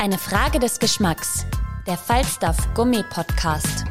Eine 0.00 0.16
Frage 0.16 0.58
des 0.58 0.78
Geschmacks. 0.78 1.44
Der 1.86 1.98
Falstaff 1.98 2.56
Gummi 2.72 3.04
Podcast. 3.10 3.84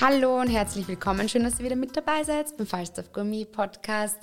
Hallo 0.00 0.40
und 0.40 0.48
herzlich 0.48 0.88
willkommen. 0.88 1.28
Schön, 1.28 1.44
dass 1.44 1.58
ihr 1.58 1.66
wieder 1.66 1.76
mit 1.76 1.94
dabei 1.94 2.24
seid 2.24 2.56
beim 2.56 2.66
Falstaff 2.66 3.12
Gummi 3.12 3.44
Podcast. 3.44 4.16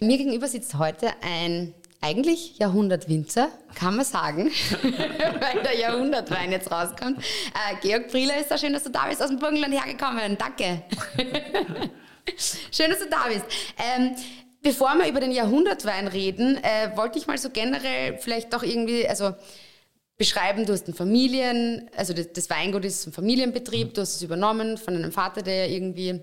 Mir 0.00 0.16
gegenüber 0.16 0.48
sitzt 0.48 0.78
heute 0.78 1.10
ein 1.20 1.74
eigentlich 2.00 2.56
Jahrhundertwinzer, 2.56 3.50
kann 3.74 3.96
man 3.96 4.06
sagen, 4.06 4.46
weil 4.82 5.62
der 5.62 5.76
Jahrhundertwein 5.78 6.50
jetzt 6.50 6.70
rauskommt. 6.70 7.18
Äh, 7.18 7.76
Georg 7.82 8.08
Prieler 8.08 8.38
ist 8.40 8.50
da, 8.50 8.56
schön, 8.56 8.72
dass 8.72 8.84
du 8.84 8.90
da 8.90 9.06
bist, 9.06 9.22
aus 9.22 9.28
dem 9.28 9.38
Burgenland 9.38 9.74
hergekommen. 9.74 10.38
Danke. 10.38 10.82
schön, 12.72 12.88
dass 12.88 13.00
du 13.00 13.10
da 13.10 13.26
bist. 13.28 13.44
Ähm, 13.76 14.16
bevor 14.66 14.96
wir 14.98 15.08
über 15.08 15.20
den 15.20 15.30
Jahrhundertwein 15.30 16.08
reden, 16.08 16.56
äh, 16.56 16.90
wollte 16.96 17.20
ich 17.20 17.28
mal 17.28 17.38
so 17.38 17.50
generell 17.50 18.18
vielleicht 18.18 18.52
doch 18.52 18.64
irgendwie, 18.64 19.06
also 19.06 19.32
beschreiben, 20.16 20.66
du 20.66 20.72
hast 20.72 20.86
einen 20.86 20.96
Familien, 20.96 21.88
also 21.96 22.12
das, 22.12 22.32
das 22.32 22.50
Weingut 22.50 22.84
ist 22.84 23.06
ein 23.06 23.12
Familienbetrieb, 23.12 23.94
du 23.94 24.00
hast 24.00 24.16
es 24.16 24.22
übernommen 24.22 24.76
von 24.76 24.96
einem 24.96 25.12
Vater, 25.12 25.42
der 25.42 25.70
irgendwie 25.70 26.20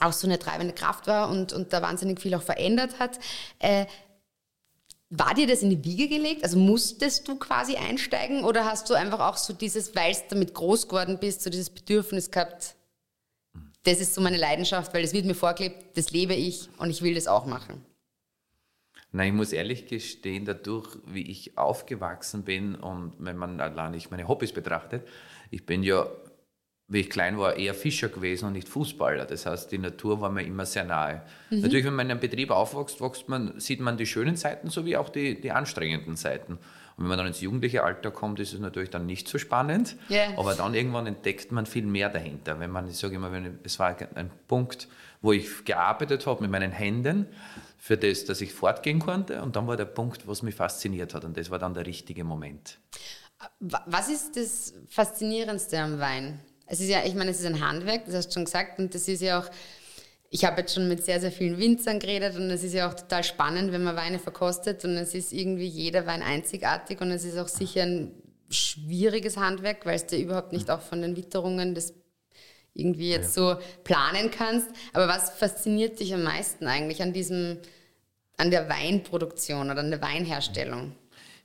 auch 0.00 0.14
so 0.14 0.26
eine 0.26 0.38
treibende 0.38 0.72
Kraft 0.72 1.06
war 1.08 1.28
und, 1.28 1.52
und 1.52 1.74
da 1.74 1.82
wahnsinnig 1.82 2.22
viel 2.22 2.34
auch 2.34 2.42
verändert 2.42 2.98
hat. 2.98 3.18
Äh, 3.58 3.84
war 5.10 5.34
dir 5.34 5.46
das 5.46 5.60
in 5.60 5.68
die 5.68 5.84
Wiege 5.84 6.08
gelegt? 6.08 6.42
Also 6.42 6.56
musstest 6.56 7.28
du 7.28 7.36
quasi 7.36 7.76
einsteigen 7.76 8.44
oder 8.44 8.64
hast 8.64 8.88
du 8.88 8.94
einfach 8.94 9.20
auch 9.20 9.36
so 9.36 9.52
dieses, 9.52 9.94
weil 9.94 10.14
du 10.14 10.20
damit 10.30 10.54
groß 10.54 10.88
geworden 10.88 11.18
bist, 11.20 11.42
so 11.42 11.50
dieses 11.50 11.68
Bedürfnis 11.68 12.30
gehabt, 12.30 12.76
das 13.84 14.00
ist 14.00 14.14
so 14.14 14.20
meine 14.20 14.36
Leidenschaft, 14.36 14.92
weil 14.92 15.02
das 15.02 15.12
wird 15.12 15.24
mir 15.24 15.34
vorgelebt, 15.34 15.96
das 15.96 16.10
lebe 16.10 16.34
ich 16.34 16.68
und 16.78 16.90
ich 16.90 17.02
will 17.02 17.14
das 17.14 17.26
auch 17.26 17.46
machen? 17.46 17.84
Nein, 19.12 19.28
ich 19.28 19.34
muss 19.34 19.52
ehrlich 19.52 19.86
gestehen, 19.86 20.44
dadurch, 20.44 20.88
wie 21.06 21.30
ich 21.30 21.56
aufgewachsen 21.56 22.42
bin 22.42 22.74
und 22.74 23.12
wenn 23.18 23.36
man 23.36 23.60
allein 23.60 23.92
nicht 23.92 24.10
meine 24.10 24.26
Hobbys 24.26 24.52
betrachtet, 24.52 25.06
ich 25.50 25.64
bin 25.64 25.84
ja 25.84 26.08
wie 26.86 27.00
ich 27.00 27.10
klein 27.10 27.38
war, 27.38 27.56
eher 27.56 27.74
Fischer 27.74 28.08
gewesen 28.08 28.46
und 28.46 28.52
nicht 28.52 28.68
Fußballer. 28.68 29.24
Das 29.24 29.46
heißt, 29.46 29.72
die 29.72 29.78
Natur 29.78 30.20
war 30.20 30.30
mir 30.30 30.42
immer 30.42 30.66
sehr 30.66 30.84
nahe. 30.84 31.22
Mhm. 31.50 31.60
Natürlich, 31.60 31.86
wenn 31.86 31.94
man 31.94 32.06
in 32.06 32.12
einem 32.12 32.20
Betrieb 32.20 32.50
aufwächst, 32.50 33.00
wächst 33.00 33.28
man, 33.28 33.58
sieht 33.58 33.80
man 33.80 33.96
die 33.96 34.06
schönen 34.06 34.36
Seiten 34.36 34.68
sowie 34.68 34.96
auch 34.96 35.08
die, 35.08 35.40
die 35.40 35.50
anstrengenden 35.50 36.16
Seiten. 36.16 36.58
Und 36.96 37.04
wenn 37.04 37.08
man 37.08 37.18
dann 37.18 37.26
ins 37.26 37.40
jugendliche 37.40 37.82
Alter 37.82 38.10
kommt, 38.10 38.38
ist 38.38 38.52
es 38.52 38.60
natürlich 38.60 38.90
dann 38.90 39.06
nicht 39.06 39.26
so 39.28 39.38
spannend. 39.38 39.96
Yeah. 40.08 40.38
Aber 40.38 40.54
dann 40.54 40.74
irgendwann 40.74 41.06
entdeckt 41.06 41.50
man 41.50 41.66
viel 41.66 41.86
mehr 41.86 42.08
dahinter. 42.08 42.60
Wenn 42.60 42.70
man, 42.70 42.88
ich 42.88 42.96
sage 42.96 43.16
immer, 43.16 43.32
wenn, 43.32 43.58
es 43.64 43.78
war 43.78 43.96
ein 44.14 44.30
Punkt, 44.46 44.88
wo 45.20 45.32
ich 45.32 45.64
gearbeitet 45.64 46.26
habe 46.26 46.42
mit 46.42 46.50
meinen 46.50 46.70
Händen, 46.70 47.26
für 47.78 47.98
das, 47.98 48.24
dass 48.24 48.40
ich 48.40 48.52
fortgehen 48.52 48.98
konnte. 48.98 49.42
Und 49.42 49.56
dann 49.56 49.66
war 49.66 49.76
der 49.76 49.84
Punkt, 49.84 50.26
was 50.26 50.42
mich 50.42 50.54
fasziniert 50.54 51.12
hat. 51.12 51.24
Und 51.24 51.36
das 51.36 51.50
war 51.50 51.58
dann 51.58 51.74
der 51.74 51.84
richtige 51.84 52.24
Moment. 52.24 52.78
Was 53.60 54.08
ist 54.08 54.36
das 54.36 54.72
Faszinierendste 54.88 55.78
am 55.78 55.98
Wein? 55.98 56.40
Es 56.66 56.80
ist 56.80 56.88
ja, 56.88 57.04
ich 57.04 57.14
meine, 57.14 57.30
es 57.30 57.40
ist 57.40 57.46
ein 57.46 57.60
Handwerk, 57.60 58.06
das 58.06 58.14
hast 58.14 58.28
du 58.28 58.32
schon 58.34 58.44
gesagt, 58.46 58.78
und 58.78 58.94
das 58.94 59.06
ist 59.06 59.20
ja 59.20 59.40
auch, 59.40 59.50
ich 60.34 60.44
habe 60.44 60.62
jetzt 60.62 60.74
schon 60.74 60.88
mit 60.88 61.04
sehr, 61.04 61.20
sehr 61.20 61.30
vielen 61.30 61.58
Winzern 61.58 62.00
geredet 62.00 62.34
und 62.34 62.50
es 62.50 62.64
ist 62.64 62.74
ja 62.74 62.90
auch 62.90 62.94
total 62.94 63.22
spannend, 63.22 63.70
wenn 63.70 63.84
man 63.84 63.94
Weine 63.94 64.18
verkostet 64.18 64.84
und 64.84 64.96
es 64.96 65.14
ist 65.14 65.32
irgendwie 65.32 65.68
jeder 65.68 66.06
Wein 66.06 66.22
einzigartig 66.22 67.00
und 67.00 67.12
es 67.12 67.22
ist 67.24 67.38
auch 67.38 67.46
sicher 67.46 67.84
ein 67.84 68.10
schwieriges 68.50 69.36
Handwerk, 69.36 69.86
weil 69.86 69.94
es 69.94 70.06
dir 70.06 70.18
überhaupt 70.18 70.52
nicht 70.52 70.72
auch 70.72 70.80
von 70.80 71.02
den 71.02 71.16
Witterungen 71.16 71.76
das 71.76 71.94
irgendwie 72.72 73.10
jetzt 73.10 73.36
ja. 73.36 73.54
so 73.54 73.62
planen 73.84 74.32
kannst. 74.32 74.68
Aber 74.92 75.06
was 75.06 75.30
fasziniert 75.30 76.00
dich 76.00 76.12
am 76.12 76.24
meisten 76.24 76.66
eigentlich 76.66 77.00
an 77.00 77.12
diesem, 77.12 77.58
an 78.36 78.50
der 78.50 78.68
Weinproduktion 78.68 79.70
oder 79.70 79.78
an 79.78 79.92
der 79.92 80.02
Weinherstellung? 80.02 80.96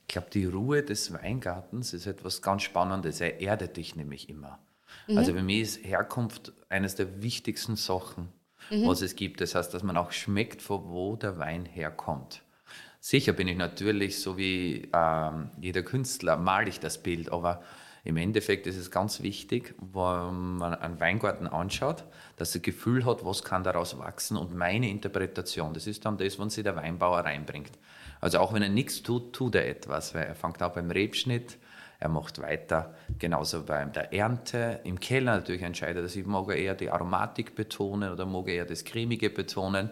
Ich 0.08 0.14
glaube, 0.14 0.30
die 0.34 0.46
Ruhe 0.46 0.82
des 0.82 1.12
Weingartens 1.12 1.92
ist 1.92 2.06
etwas 2.06 2.42
ganz 2.42 2.62
Spannendes. 2.62 3.20
Er 3.20 3.40
erdet 3.40 3.76
dich 3.76 3.94
nämlich 3.94 4.28
immer. 4.28 4.58
Mhm. 5.06 5.16
Also 5.16 5.32
für 5.32 5.44
mich 5.44 5.60
ist 5.60 5.84
Herkunft 5.84 6.52
eines 6.68 6.96
der 6.96 7.22
wichtigsten 7.22 7.76
Sachen, 7.76 8.32
mhm. 8.70 8.86
was 8.86 9.02
es 9.02 9.16
gibt. 9.16 9.40
Das 9.40 9.54
heißt, 9.54 9.72
dass 9.74 9.82
man 9.82 9.96
auch 9.96 10.12
schmeckt, 10.12 10.62
von 10.62 10.88
wo 10.88 11.16
der 11.16 11.38
Wein 11.38 11.66
herkommt. 11.66 12.42
Sicher 13.00 13.32
bin 13.32 13.48
ich 13.48 13.56
natürlich, 13.56 14.20
so 14.20 14.36
wie 14.36 14.88
ähm, 14.92 15.50
jeder 15.60 15.82
Künstler, 15.82 16.36
male 16.36 16.68
ich 16.68 16.80
das 16.80 17.02
Bild, 17.02 17.32
aber 17.32 17.62
im 18.04 18.16
Endeffekt 18.16 18.66
ist 18.66 18.76
es 18.76 18.90
ganz 18.90 19.22
wichtig, 19.22 19.74
wenn 19.78 20.56
man 20.56 20.74
einen 20.74 21.00
Weingarten 21.00 21.46
anschaut, 21.46 22.04
dass 22.36 22.54
er 22.54 22.60
Gefühl 22.60 23.04
hat, 23.04 23.24
was 23.24 23.42
kann 23.42 23.62
daraus 23.62 23.98
wachsen 23.98 24.36
und 24.36 24.54
meine 24.54 24.88
Interpretation, 24.88 25.74
das 25.74 25.86
ist 25.86 26.04
dann 26.06 26.16
das, 26.16 26.38
was 26.38 26.54
sich 26.54 26.64
der 26.64 26.76
Weinbauer 26.76 27.20
reinbringt. 27.20 27.72
Also 28.20 28.38
auch 28.38 28.52
wenn 28.52 28.62
er 28.62 28.68
nichts 28.68 29.02
tut, 29.02 29.32
tut 29.34 29.54
er 29.54 29.68
etwas, 29.68 30.14
weil 30.14 30.24
er 30.24 30.34
fängt 30.34 30.62
auch 30.62 30.72
beim 30.72 30.90
Rebschnitt, 30.90 31.58
er 32.00 32.08
macht 32.08 32.40
weiter, 32.40 32.94
genauso 33.18 33.62
bei 33.62 33.84
der 33.84 34.12
Ernte. 34.14 34.80
Im 34.84 34.98
Keller 34.98 35.36
natürlich 35.36 35.60
entscheidet 35.60 36.02
er 36.02 36.08
sich, 36.08 36.24
mag 36.24 36.48
er 36.48 36.56
eher 36.56 36.74
die 36.74 36.90
Aromatik 36.90 37.54
betonen 37.54 38.10
oder 38.10 38.24
mag 38.24 38.48
er 38.48 38.54
eher 38.54 38.64
das 38.64 38.84
Cremige 38.84 39.28
betonen. 39.28 39.90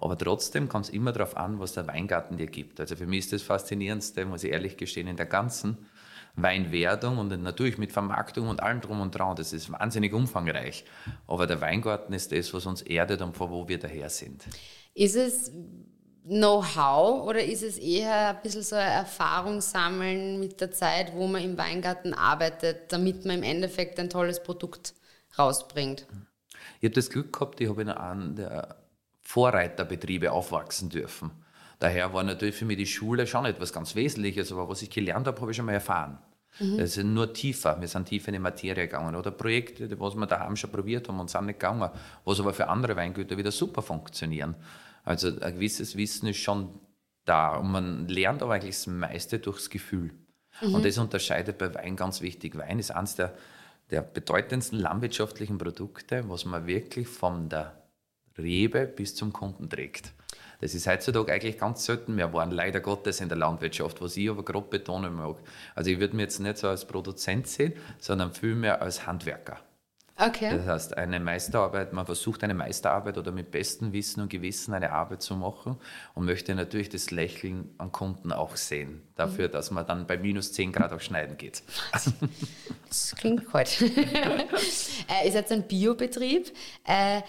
Aber 0.00 0.16
trotzdem 0.16 0.70
kommt 0.70 0.86
es 0.86 0.90
immer 0.90 1.12
darauf 1.12 1.36
an, 1.36 1.60
was 1.60 1.74
der 1.74 1.86
Weingarten 1.86 2.38
dir 2.38 2.46
gibt. 2.46 2.80
Also 2.80 2.96
für 2.96 3.06
mich 3.06 3.20
ist 3.20 3.34
das 3.34 3.42
Faszinierendste, 3.42 4.24
muss 4.24 4.42
ich 4.42 4.52
ehrlich 4.52 4.78
gestehen, 4.78 5.06
in 5.06 5.16
der 5.16 5.26
ganzen 5.26 5.76
Weinwerdung 6.34 7.18
und 7.18 7.28
natürlich 7.42 7.76
mit 7.76 7.92
Vermarktung 7.92 8.48
und 8.48 8.62
allem 8.62 8.80
drum 8.80 9.02
und 9.02 9.14
dran. 9.14 9.36
Das 9.36 9.52
ist 9.52 9.70
wahnsinnig 9.70 10.14
umfangreich. 10.14 10.86
Aber 11.26 11.46
der 11.46 11.60
Weingarten 11.60 12.14
ist 12.14 12.32
das, 12.32 12.54
was 12.54 12.64
uns 12.64 12.80
erdet 12.80 13.20
und 13.20 13.36
von 13.36 13.50
wo 13.50 13.68
wir 13.68 13.78
daher 13.78 14.08
sind. 14.08 14.46
Ist 14.94 15.16
es 15.16 15.52
Know-how 16.24 17.26
oder 17.26 17.42
ist 17.42 17.62
es 17.62 17.78
eher 17.78 18.30
ein 18.30 18.42
bisschen 18.42 18.62
so 18.62 18.76
eine 18.76 18.90
Erfahrung 18.90 19.60
sammeln 19.60 20.38
mit 20.38 20.60
der 20.60 20.70
Zeit, 20.70 21.14
wo 21.14 21.26
man 21.26 21.42
im 21.42 21.56
Weingarten 21.56 22.12
arbeitet, 22.12 22.92
damit 22.92 23.24
man 23.24 23.38
im 23.38 23.42
Endeffekt 23.42 23.98
ein 23.98 24.10
tolles 24.10 24.42
Produkt 24.42 24.94
rausbringt? 25.38 26.06
Ich 26.80 26.84
habe 26.84 26.94
das 26.94 27.10
Glück 27.10 27.32
gehabt, 27.32 27.60
ich 27.60 27.68
habe 27.68 27.82
in 27.82 27.88
einem 27.88 28.36
der 28.36 28.76
Vorreiterbetriebe 29.22 30.32
aufwachsen 30.32 30.90
dürfen. 30.90 31.30
Daher 31.78 32.12
war 32.12 32.22
natürlich 32.22 32.56
für 32.56 32.66
mich 32.66 32.76
die 32.76 32.86
Schule 32.86 33.26
schon 33.26 33.46
etwas 33.46 33.72
ganz 33.72 33.94
Wesentliches, 33.94 34.52
aber 34.52 34.68
was 34.68 34.82
ich 34.82 34.90
gelernt 34.90 35.26
habe, 35.26 35.40
habe 35.40 35.50
ich 35.50 35.56
schon 35.56 35.66
mal 35.66 35.72
erfahren. 35.72 36.18
Mhm. 36.58 36.78
Das 36.78 36.96
ist 36.96 37.04
nur 37.04 37.32
tiefer, 37.32 37.80
wir 37.80 37.88
sind 37.88 38.06
tiefer 38.06 38.28
in 38.28 38.34
die 38.34 38.40
Materie 38.40 38.86
gegangen. 38.86 39.14
Oder 39.14 39.30
Projekte, 39.30 39.98
was 39.98 40.14
wir 40.14 40.26
daheim 40.26 40.56
schon 40.56 40.70
probiert 40.70 41.08
haben 41.08 41.18
und 41.20 41.30
sind 41.30 41.46
nicht 41.46 41.58
gegangen, 41.58 41.90
was 42.24 42.40
aber 42.40 42.52
für 42.52 42.68
andere 42.68 42.96
Weingüter 42.96 43.38
wieder 43.38 43.50
super 43.50 43.80
funktionieren. 43.82 44.54
Also 45.04 45.28
ein 45.40 45.54
gewisses 45.54 45.96
Wissen 45.96 46.28
ist 46.28 46.38
schon 46.38 46.78
da 47.24 47.56
und 47.56 47.70
man 47.70 48.08
lernt 48.08 48.42
aber 48.42 48.54
eigentlich 48.54 48.76
das 48.76 48.86
meiste 48.86 49.38
durchs 49.38 49.70
Gefühl. 49.70 50.12
Mhm. 50.60 50.74
Und 50.74 50.84
das 50.84 50.98
unterscheidet 50.98 51.58
bei 51.58 51.74
Wein 51.74 51.96
ganz 51.96 52.20
wichtig. 52.20 52.56
Wein 52.56 52.78
ist 52.78 52.90
eines 52.90 53.14
der, 53.14 53.34
der 53.90 54.02
bedeutendsten 54.02 54.78
landwirtschaftlichen 54.78 55.58
Produkte, 55.58 56.28
was 56.28 56.44
man 56.44 56.66
wirklich 56.66 57.08
von 57.08 57.48
der 57.48 57.82
Rebe 58.38 58.86
bis 58.86 59.14
zum 59.14 59.32
Kunden 59.32 59.68
trägt. 59.68 60.12
Das 60.60 60.74
ist 60.74 60.86
heutzutage 60.86 61.32
eigentlich 61.32 61.58
ganz 61.58 61.86
selten 61.86 62.14
mehr 62.14 62.28
geworden, 62.28 62.50
leider 62.50 62.80
Gottes 62.80 63.20
in 63.20 63.28
der 63.28 63.38
Landwirtschaft, 63.38 64.00
was 64.02 64.16
ich 64.16 64.28
aber 64.28 64.44
gerade 64.44 64.66
betonen 64.68 65.14
mag. 65.14 65.36
Also 65.74 65.90
ich 65.90 65.98
würde 65.98 66.14
mich 66.14 66.24
jetzt 66.24 66.40
nicht 66.40 66.58
so 66.58 66.68
als 66.68 66.86
Produzent 66.86 67.46
sehen, 67.46 67.72
sondern 67.98 68.32
vielmehr 68.32 68.82
als 68.82 69.06
Handwerker. 69.06 69.58
Okay. 70.20 70.56
Das 70.56 70.66
heißt, 70.66 70.96
eine 70.98 71.18
Meisterarbeit, 71.18 71.92
man 71.92 72.04
versucht 72.04 72.44
eine 72.44 72.52
Meisterarbeit 72.52 73.16
oder 73.16 73.32
mit 73.32 73.50
bestem 73.50 73.92
Wissen 73.92 74.20
und 74.20 74.28
Gewissen 74.28 74.74
eine 74.74 74.92
Arbeit 74.92 75.22
zu 75.22 75.34
machen 75.34 75.76
und 76.14 76.26
möchte 76.26 76.54
natürlich 76.54 76.90
das 76.90 77.10
Lächeln 77.10 77.74
am 77.78 77.90
Kunden 77.90 78.30
auch 78.32 78.56
sehen, 78.56 79.02
dafür, 79.16 79.48
mhm. 79.48 79.52
dass 79.52 79.70
man 79.70 79.86
dann 79.86 80.06
bei 80.06 80.18
minus 80.18 80.52
10 80.52 80.72
Grad 80.72 80.92
auch 80.92 81.00
schneiden 81.00 81.36
geht. 81.38 81.62
Das 82.88 83.14
klingt 83.16 83.50
kalt. 83.50 83.80
äh, 83.82 85.28
ist 85.28 85.34
jetzt 85.34 85.52
ein 85.52 85.62
Biobetrieb. 85.62 86.52
Äh, 86.84 87.22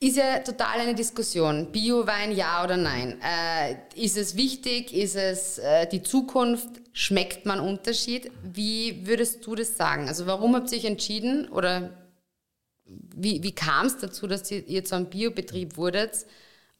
ist 0.00 0.16
ja 0.16 0.40
total 0.40 0.80
eine 0.80 0.94
Diskussion. 0.94 1.70
Bio-Wein, 1.72 2.32
ja 2.32 2.62
oder 2.62 2.76
nein? 2.76 3.20
Äh, 3.22 3.76
ist 3.94 4.16
es 4.16 4.36
wichtig? 4.36 4.92
Ist 4.92 5.16
es 5.16 5.58
äh, 5.58 5.86
die 5.86 6.02
Zukunft? 6.02 6.83
Schmeckt 6.94 7.44
man 7.44 7.60
Unterschied. 7.60 8.30
Wie 8.42 9.06
würdest 9.06 9.44
du 9.46 9.54
das 9.54 9.76
sagen? 9.76 10.08
Also 10.08 10.26
warum 10.26 10.54
habt 10.54 10.72
ihr 10.72 10.78
euch 10.78 10.84
entschieden 10.86 11.48
oder 11.48 11.90
wie, 12.86 13.42
wie 13.42 13.52
kam 13.52 13.86
es 13.86 13.98
dazu, 13.98 14.26
dass 14.26 14.50
ihr, 14.50 14.84
zu 14.84 14.94
einem 14.94 15.10
Biobetrieb 15.10 15.76
wurdet? 15.76 16.24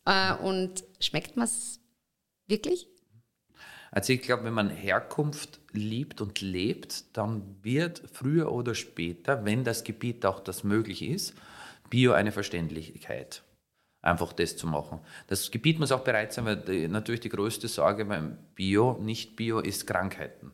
Äh, 0.06 0.34
und 0.34 0.84
schmeckt 1.00 1.36
man 1.36 1.46
es 1.46 1.80
wirklich? 2.46 2.86
Also 3.90 4.12
ich 4.12 4.22
glaube, 4.22 4.44
wenn 4.44 4.54
man 4.54 4.70
Herkunft 4.70 5.60
liebt 5.72 6.20
und 6.20 6.40
lebt, 6.40 7.16
dann 7.16 7.56
wird 7.62 8.02
früher 8.12 8.52
oder 8.52 8.74
später, 8.74 9.44
wenn 9.44 9.64
das 9.64 9.82
Gebiet 9.82 10.24
auch 10.26 10.40
das 10.40 10.62
möglich 10.64 11.02
ist, 11.02 11.34
Bio 11.90 12.12
eine 12.12 12.32
Verständlichkeit. 12.32 13.42
Einfach 14.04 14.34
das 14.34 14.54
zu 14.54 14.66
machen. 14.66 15.00
Das 15.28 15.50
Gebiet 15.50 15.78
muss 15.78 15.90
auch 15.90 16.04
bereit 16.04 16.34
sein, 16.34 16.44
weil 16.44 16.56
die, 16.58 16.88
natürlich 16.88 17.22
die 17.22 17.30
größte 17.30 17.68
Sorge 17.68 18.04
beim 18.04 18.36
Bio, 18.54 18.98
nicht 19.00 19.34
Bio, 19.34 19.60
ist 19.60 19.86
Krankheiten. 19.86 20.52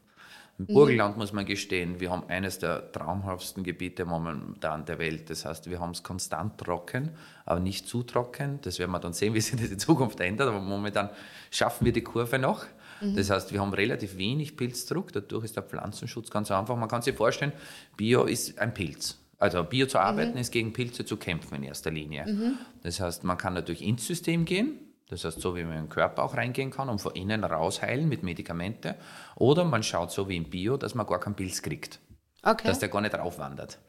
Im 0.56 0.66
mhm. 0.68 0.74
Burgenland 0.74 1.16
muss 1.16 1.32
man 1.32 1.44
gestehen, 1.44 1.98
wir 1.98 2.12
haben 2.12 2.28
eines 2.28 2.60
der 2.60 2.92
traumhaftesten 2.92 3.64
Gebiete 3.64 4.04
momentan 4.04 4.84
der 4.84 5.00
Welt. 5.00 5.30
Das 5.30 5.44
heißt, 5.44 5.68
wir 5.68 5.80
haben 5.80 5.90
es 5.90 6.04
konstant 6.04 6.58
trocken, 6.58 7.10
aber 7.44 7.58
nicht 7.58 7.88
zu 7.88 8.04
trocken. 8.04 8.60
Das 8.62 8.78
werden 8.78 8.92
wir 8.92 9.00
dann 9.00 9.14
sehen, 9.14 9.34
wie 9.34 9.40
sich 9.40 9.60
das 9.60 9.68
in 9.68 9.80
Zukunft 9.80 10.20
ändert. 10.20 10.46
Aber 10.46 10.60
momentan 10.60 11.10
schaffen 11.50 11.86
wir 11.86 11.92
die 11.92 12.04
Kurve 12.04 12.38
noch. 12.38 12.66
Mhm. 13.00 13.16
Das 13.16 13.30
heißt, 13.30 13.52
wir 13.52 13.60
haben 13.60 13.74
relativ 13.74 14.16
wenig 14.16 14.56
Pilzdruck, 14.56 15.12
dadurch 15.12 15.46
ist 15.46 15.56
der 15.56 15.64
Pflanzenschutz 15.64 16.30
ganz 16.30 16.52
einfach. 16.52 16.76
Man 16.76 16.88
kann 16.88 17.02
sich 17.02 17.16
vorstellen, 17.16 17.52
Bio 17.96 18.26
ist 18.26 18.60
ein 18.60 18.72
Pilz. 18.72 19.19
Also 19.40 19.64
Bio 19.64 19.86
zu 19.86 19.98
arbeiten 19.98 20.32
mhm. 20.32 20.38
ist 20.38 20.52
gegen 20.52 20.72
Pilze 20.72 21.04
zu 21.04 21.16
kämpfen 21.16 21.56
in 21.56 21.62
erster 21.64 21.90
Linie. 21.90 22.26
Mhm. 22.26 22.58
Das 22.82 23.00
heißt, 23.00 23.24
man 23.24 23.38
kann 23.38 23.54
natürlich 23.54 23.82
ins 23.82 24.06
System 24.06 24.44
gehen, 24.44 24.78
das 25.08 25.24
heißt, 25.24 25.40
so 25.40 25.56
wie 25.56 25.64
man 25.64 25.72
in 25.72 25.84
den 25.84 25.88
Körper 25.88 26.22
auch 26.22 26.36
reingehen 26.36 26.70
kann 26.70 26.88
und 26.88 27.00
von 27.00 27.14
innen 27.16 27.42
raus 27.42 27.82
heilen 27.82 28.08
mit 28.08 28.22
Medikamente. 28.22 28.94
Oder 29.34 29.64
man 29.64 29.82
schaut 29.82 30.12
so 30.12 30.28
wie 30.28 30.36
im 30.36 30.44
Bio, 30.44 30.76
dass 30.76 30.94
man 30.94 31.06
gar 31.06 31.18
keinen 31.18 31.34
Pilz 31.34 31.62
kriegt. 31.62 31.98
Okay. 32.42 32.68
Dass 32.68 32.78
der 32.78 32.90
gar 32.90 33.00
nicht 33.00 33.14
raufwandert. 33.14 33.80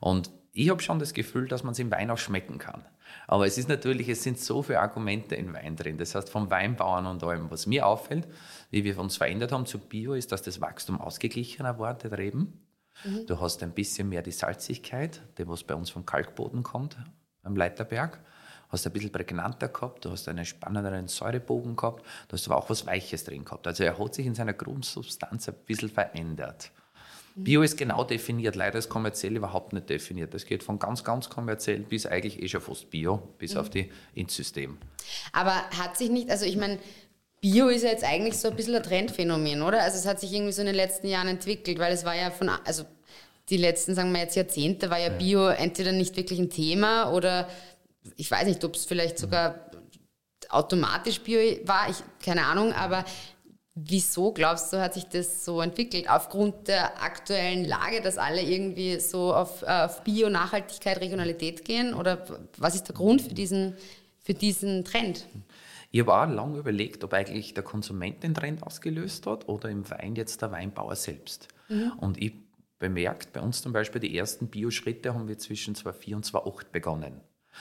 Und 0.00 0.30
ich 0.52 0.70
habe 0.70 0.80
schon 0.80 0.98
das 0.98 1.12
Gefühl, 1.12 1.48
dass 1.48 1.64
man 1.64 1.72
es 1.72 1.78
im 1.78 1.90
Wein 1.90 2.10
auch 2.10 2.18
schmecken 2.18 2.58
kann. 2.58 2.84
Aber 3.26 3.46
es 3.46 3.58
ist 3.58 3.68
natürlich, 3.68 4.08
es 4.08 4.22
sind 4.22 4.38
so 4.38 4.62
viele 4.62 4.80
Argumente 4.80 5.34
in 5.34 5.52
Wein 5.52 5.76
drin. 5.76 5.98
Das 5.98 6.14
heißt, 6.14 6.30
vom 6.30 6.50
Weinbauern 6.50 7.06
und 7.06 7.22
allem. 7.22 7.50
Was 7.50 7.66
mir 7.66 7.86
auffällt, 7.86 8.26
wie 8.70 8.84
wir 8.84 8.98
uns 8.98 9.16
verändert 9.16 9.52
haben 9.52 9.66
zu 9.66 9.78
Bio, 9.78 10.14
ist, 10.14 10.32
dass 10.32 10.42
das 10.42 10.60
Wachstum 10.60 11.00
ausgeglichener 11.00 11.78
war, 11.78 11.94
der 11.94 12.16
Reben. 12.16 12.69
Mhm. 13.04 13.26
Du 13.26 13.40
hast 13.40 13.62
ein 13.62 13.72
bisschen 13.72 14.08
mehr 14.08 14.22
die 14.22 14.32
Salzigkeit, 14.32 15.20
die 15.38 15.46
was 15.48 15.64
bei 15.64 15.74
uns 15.74 15.90
vom 15.90 16.06
Kalkboden 16.06 16.62
kommt, 16.62 16.96
am 17.42 17.56
Leiterberg. 17.56 18.20
Hast 18.68 18.86
ein 18.86 18.92
bisschen 18.92 19.10
prägnanter 19.10 19.68
gehabt, 19.68 20.04
du 20.04 20.10
hast 20.12 20.28
einen 20.28 20.44
spannenderen 20.44 21.08
Säurebogen 21.08 21.74
gehabt, 21.74 22.04
du 22.28 22.34
hast 22.34 22.46
aber 22.46 22.56
auch 22.56 22.70
was 22.70 22.86
Weiches 22.86 23.24
drin 23.24 23.44
gehabt. 23.44 23.66
Also 23.66 23.82
er 23.82 23.98
hat 23.98 24.14
sich 24.14 24.26
in 24.26 24.36
seiner 24.36 24.52
Grundsubstanz 24.52 25.48
ein 25.48 25.56
bisschen 25.66 25.88
verändert. 25.88 26.70
Bio 27.34 27.62
ist 27.62 27.76
genau 27.76 28.04
definiert, 28.04 28.56
leider 28.56 28.78
ist 28.78 28.88
kommerziell 28.88 29.36
überhaupt 29.36 29.72
nicht 29.72 29.88
definiert. 29.88 30.34
Das 30.34 30.44
geht 30.44 30.62
von 30.62 30.78
ganz, 30.78 31.04
ganz 31.04 31.28
kommerziell 31.28 31.80
bis 31.80 32.06
eigentlich 32.06 32.42
eh 32.42 32.48
schon 32.48 32.60
fast 32.60 32.90
Bio, 32.90 33.16
bis 33.38 33.54
mhm. 33.54 33.60
auf 33.60 33.70
die 33.70 33.90
ins 34.14 34.34
System. 34.34 34.78
Aber 35.32 35.54
hat 35.70 35.96
sich 35.96 36.10
nicht, 36.10 36.30
also 36.30 36.44
ich 36.44 36.56
meine, 36.56 36.78
Bio 37.40 37.68
ist 37.68 37.82
ja 37.82 37.90
jetzt 37.90 38.04
eigentlich 38.04 38.38
so 38.38 38.48
ein 38.48 38.56
bisschen 38.56 38.74
ein 38.74 38.82
Trendphänomen, 38.82 39.62
oder? 39.62 39.82
Also 39.82 39.98
es 39.98 40.06
hat 40.06 40.20
sich 40.20 40.32
irgendwie 40.32 40.52
so 40.52 40.60
in 40.60 40.66
den 40.66 40.74
letzten 40.74 41.08
Jahren 41.08 41.28
entwickelt, 41.28 41.78
weil 41.78 41.92
es 41.92 42.04
war 42.04 42.14
ja 42.14 42.30
von, 42.30 42.48
also 42.48 42.84
die 43.48 43.56
letzten, 43.56 43.94
sagen 43.94 44.12
wir 44.12 44.20
jetzt 44.20 44.36
Jahrzehnte, 44.36 44.90
war 44.90 44.98
ja 44.98 45.08
Bio 45.08 45.48
entweder 45.48 45.92
nicht 45.92 46.16
wirklich 46.16 46.38
ein 46.38 46.50
Thema 46.50 47.12
oder 47.12 47.48
ich 48.16 48.30
weiß 48.30 48.46
nicht, 48.46 48.64
ob 48.64 48.74
es 48.74 48.84
vielleicht 48.84 49.18
sogar 49.18 49.70
automatisch 50.50 51.20
Bio 51.20 51.38
war, 51.64 51.88
ich, 51.88 51.96
keine 52.24 52.44
Ahnung, 52.44 52.72
aber 52.72 53.04
Wieso 53.76 54.32
glaubst 54.32 54.72
du, 54.72 54.80
hat 54.80 54.94
sich 54.94 55.04
das 55.04 55.44
so 55.44 55.60
entwickelt? 55.60 56.10
Aufgrund 56.10 56.66
der 56.66 57.02
aktuellen 57.02 57.64
Lage, 57.64 58.00
dass 58.02 58.18
alle 58.18 58.42
irgendwie 58.42 58.98
so 58.98 59.32
auf, 59.32 59.62
auf 59.62 60.02
Bio, 60.02 60.28
Nachhaltigkeit, 60.28 61.00
Regionalität 61.00 61.64
gehen? 61.64 61.94
Oder 61.94 62.26
was 62.58 62.74
ist 62.74 62.88
der 62.88 62.96
Grund 62.96 63.22
für 63.22 63.32
diesen, 63.32 63.76
für 64.22 64.34
diesen 64.34 64.84
Trend? 64.84 65.24
Ich 65.90 66.00
habe 66.00 66.14
auch 66.14 66.32
lange 66.32 66.58
überlegt, 66.58 67.02
ob 67.02 67.12
eigentlich 67.12 67.54
der 67.54 67.64
Konsument 67.64 68.22
den 68.22 68.34
Trend 68.34 68.62
ausgelöst 68.62 69.26
hat 69.26 69.48
oder 69.48 69.68
im 69.68 69.88
Wein 69.90 70.14
jetzt 70.14 70.40
der 70.40 70.52
Weinbauer 70.52 70.94
selbst. 70.94 71.48
Mhm. 71.68 71.92
Und 71.98 72.22
ich 72.22 72.32
bemerkt, 72.78 73.32
bei 73.32 73.40
uns 73.40 73.62
zum 73.62 73.72
Beispiel 73.72 74.00
die 74.00 74.16
ersten 74.16 74.48
Bio-Schritte 74.48 75.14
haben 75.14 75.28
wir 75.28 75.38
zwischen 75.38 75.74
2004 75.74 76.16
und 76.16 76.24
2008 76.24 76.72
begonnen. 76.72 77.20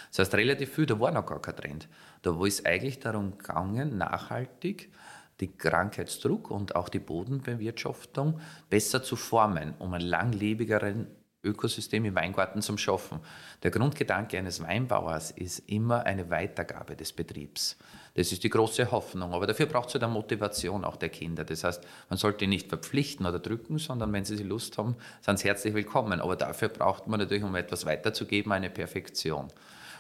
Das 0.10 0.20
heißt, 0.20 0.36
relativ 0.36 0.74
viel, 0.76 0.86
da 0.86 1.00
war 1.00 1.12
noch 1.12 1.26
gar 1.26 1.42
kein 1.42 1.56
Trend. 1.56 1.90
Da 2.22 2.38
wo 2.38 2.46
es 2.46 2.66
eigentlich 2.66 3.00
darum 3.00 3.38
gegangen, 3.38 3.98
nachhaltig 3.98 4.92
die 5.40 5.56
Krankheitsdruck 5.56 6.52
und 6.52 6.76
auch 6.76 6.90
die 6.90 7.00
Bodenbewirtschaftung 7.00 8.40
besser 8.70 9.04
zu 9.04 9.16
formen, 9.16 9.74
um 9.80 9.94
ein 9.94 10.02
langlebigeren 10.02 11.08
Ökosystem 11.44 12.04
im 12.06 12.16
Weingarten 12.16 12.62
zu 12.62 12.78
schaffen. 12.78 13.20
Der 13.64 13.72
Grundgedanke 13.72 14.38
eines 14.38 14.62
Weinbauers 14.62 15.32
ist 15.32 15.60
immer 15.68 16.06
eine 16.06 16.30
Weitergabe 16.30 16.96
des 16.96 17.14
Betriebs. 17.14 17.78
Das 18.16 18.32
ist 18.32 18.44
die 18.44 18.50
große 18.50 18.92
Hoffnung. 18.92 19.34
Aber 19.34 19.48
dafür 19.48 19.66
braucht 19.66 19.88
es 19.88 19.94
halt 19.94 20.04
eine 20.04 20.14
Motivation 20.14 20.84
auch 20.84 20.98
der 20.98 21.10
Kinder. 21.10 21.46
Das 21.46 21.64
heißt, 21.64 21.82
man 22.10 22.18
sollte 22.18 22.48
nicht 22.48 22.68
verpflichten 22.68 23.26
oder 23.26 23.40
drücken, 23.40 23.78
sondern 23.78 24.12
wenn 24.12 24.26
sie 24.26 24.36
Lust 24.44 24.78
haben, 24.78 24.96
sind 25.22 25.40
sie 25.40 25.48
herzlich 25.48 25.74
willkommen. 25.74 26.20
Aber 26.20 26.36
dafür 26.36 26.70
braucht 26.70 27.08
man 27.08 27.20
natürlich, 27.20 27.44
um 27.44 27.56
etwas 27.56 27.86
weiterzugeben, 27.86 28.52
eine 28.52 28.70
Perfektion. 28.70 29.48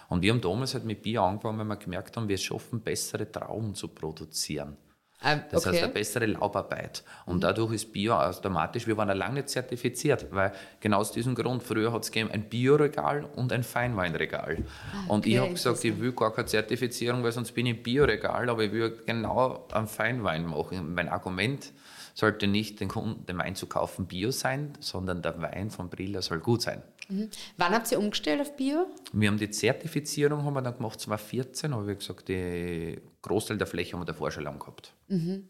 Und 0.10 0.24
wir 0.24 0.34
haben 0.34 0.42
damals 0.42 0.74
halt 0.74 0.86
mit 0.86 1.04
Bier 1.04 1.22
angefangen, 1.22 1.60
weil 1.60 1.66
wir 1.66 1.78
gemerkt 1.78 2.18
haben, 2.18 2.28
wir 2.28 2.38
schaffen 2.38 2.82
bessere 2.82 3.32
Trauben 3.32 3.76
zu 3.76 3.88
produzieren. 3.88 4.76
Ähm, 5.24 5.42
das 5.52 5.66
okay. 5.66 5.76
heißt, 5.76 5.84
eine 5.84 5.94
bessere 5.94 6.26
Laubarbeit. 6.28 7.04
Und 7.26 7.44
dadurch 7.44 7.74
ist 7.74 7.92
Bio 7.92 8.14
automatisch, 8.14 8.88
wir 8.88 8.96
waren 8.96 9.10
ja 9.10 9.14
lange 9.14 9.36
nicht 9.36 9.50
zertifiziert, 9.50 10.28
weil 10.32 10.54
genau 10.80 11.00
aus 11.00 11.12
diesem 11.12 11.36
Grund, 11.36 11.62
früher 11.62 11.92
hat 11.92 12.04
es 12.04 12.12
gegeben 12.12 12.32
ein 12.32 12.44
Bioregal 12.44 13.26
und 13.36 13.52
ein 13.52 13.64
Feinweinregal. 13.64 14.54
Okay, 14.54 14.64
ah, 15.08 15.14
und 15.14 15.26
ich 15.26 15.38
habe 15.38 15.50
gesagt, 15.52 15.84
ich 15.84 16.00
will 16.00 16.14
gar 16.14 16.34
keine 16.34 16.48
Zertifizierung, 16.48 17.24
weil 17.24 17.34
sonst 17.34 17.52
bin 17.52 17.66
ich 17.66 17.78
im 17.78 17.84
Bioregal, 17.84 18.50
aber 18.50 18.64
ich 18.64 18.72
will 18.72 18.98
genau 19.06 19.68
einen 19.74 19.88
Feinwein 19.88 20.46
machen. 20.46 20.94
Mein 20.94 21.10
Argument 21.10 21.74
sollte 22.14 22.48
nicht 22.48 22.80
den 22.80 22.88
Kunden 22.88 23.26
den 23.26 23.38
Wein 23.38 23.56
zu 23.56 23.68
kaufen 23.68 24.06
Bio 24.06 24.32
sein, 24.32 24.74
sondern 24.80 25.22
der 25.22 25.42
Wein 25.42 25.70
von 25.70 25.90
Brilla 25.90 26.22
soll 26.22 26.40
gut 26.40 26.62
sein. 26.62 26.82
Mhm. 27.10 27.30
Wann 27.58 27.74
habt 27.74 27.92
ihr 27.92 28.00
umgestellt 28.00 28.42
auf 28.42 28.56
Bio? 28.56 28.86
Wir 29.12 29.30
haben 29.30 29.38
die 29.38 29.50
Zertifizierung 29.50 30.44
haben 30.44 30.54
wir 30.54 30.62
dann 30.62 30.78
gemacht 30.78 31.00
2014, 31.00 31.74
aber 31.74 31.88
wie 31.88 31.96
gesagt, 31.96 32.30
der 32.30 32.98
Großteil 33.22 33.58
der 33.58 33.68
Fläche 33.68 33.94
haben 33.94 34.02
wir 34.02 34.06
davor 34.06 34.32
schon 34.32 34.44
lang 34.44 34.60
gehabt. 34.60 34.94
Mhm. 35.08 35.50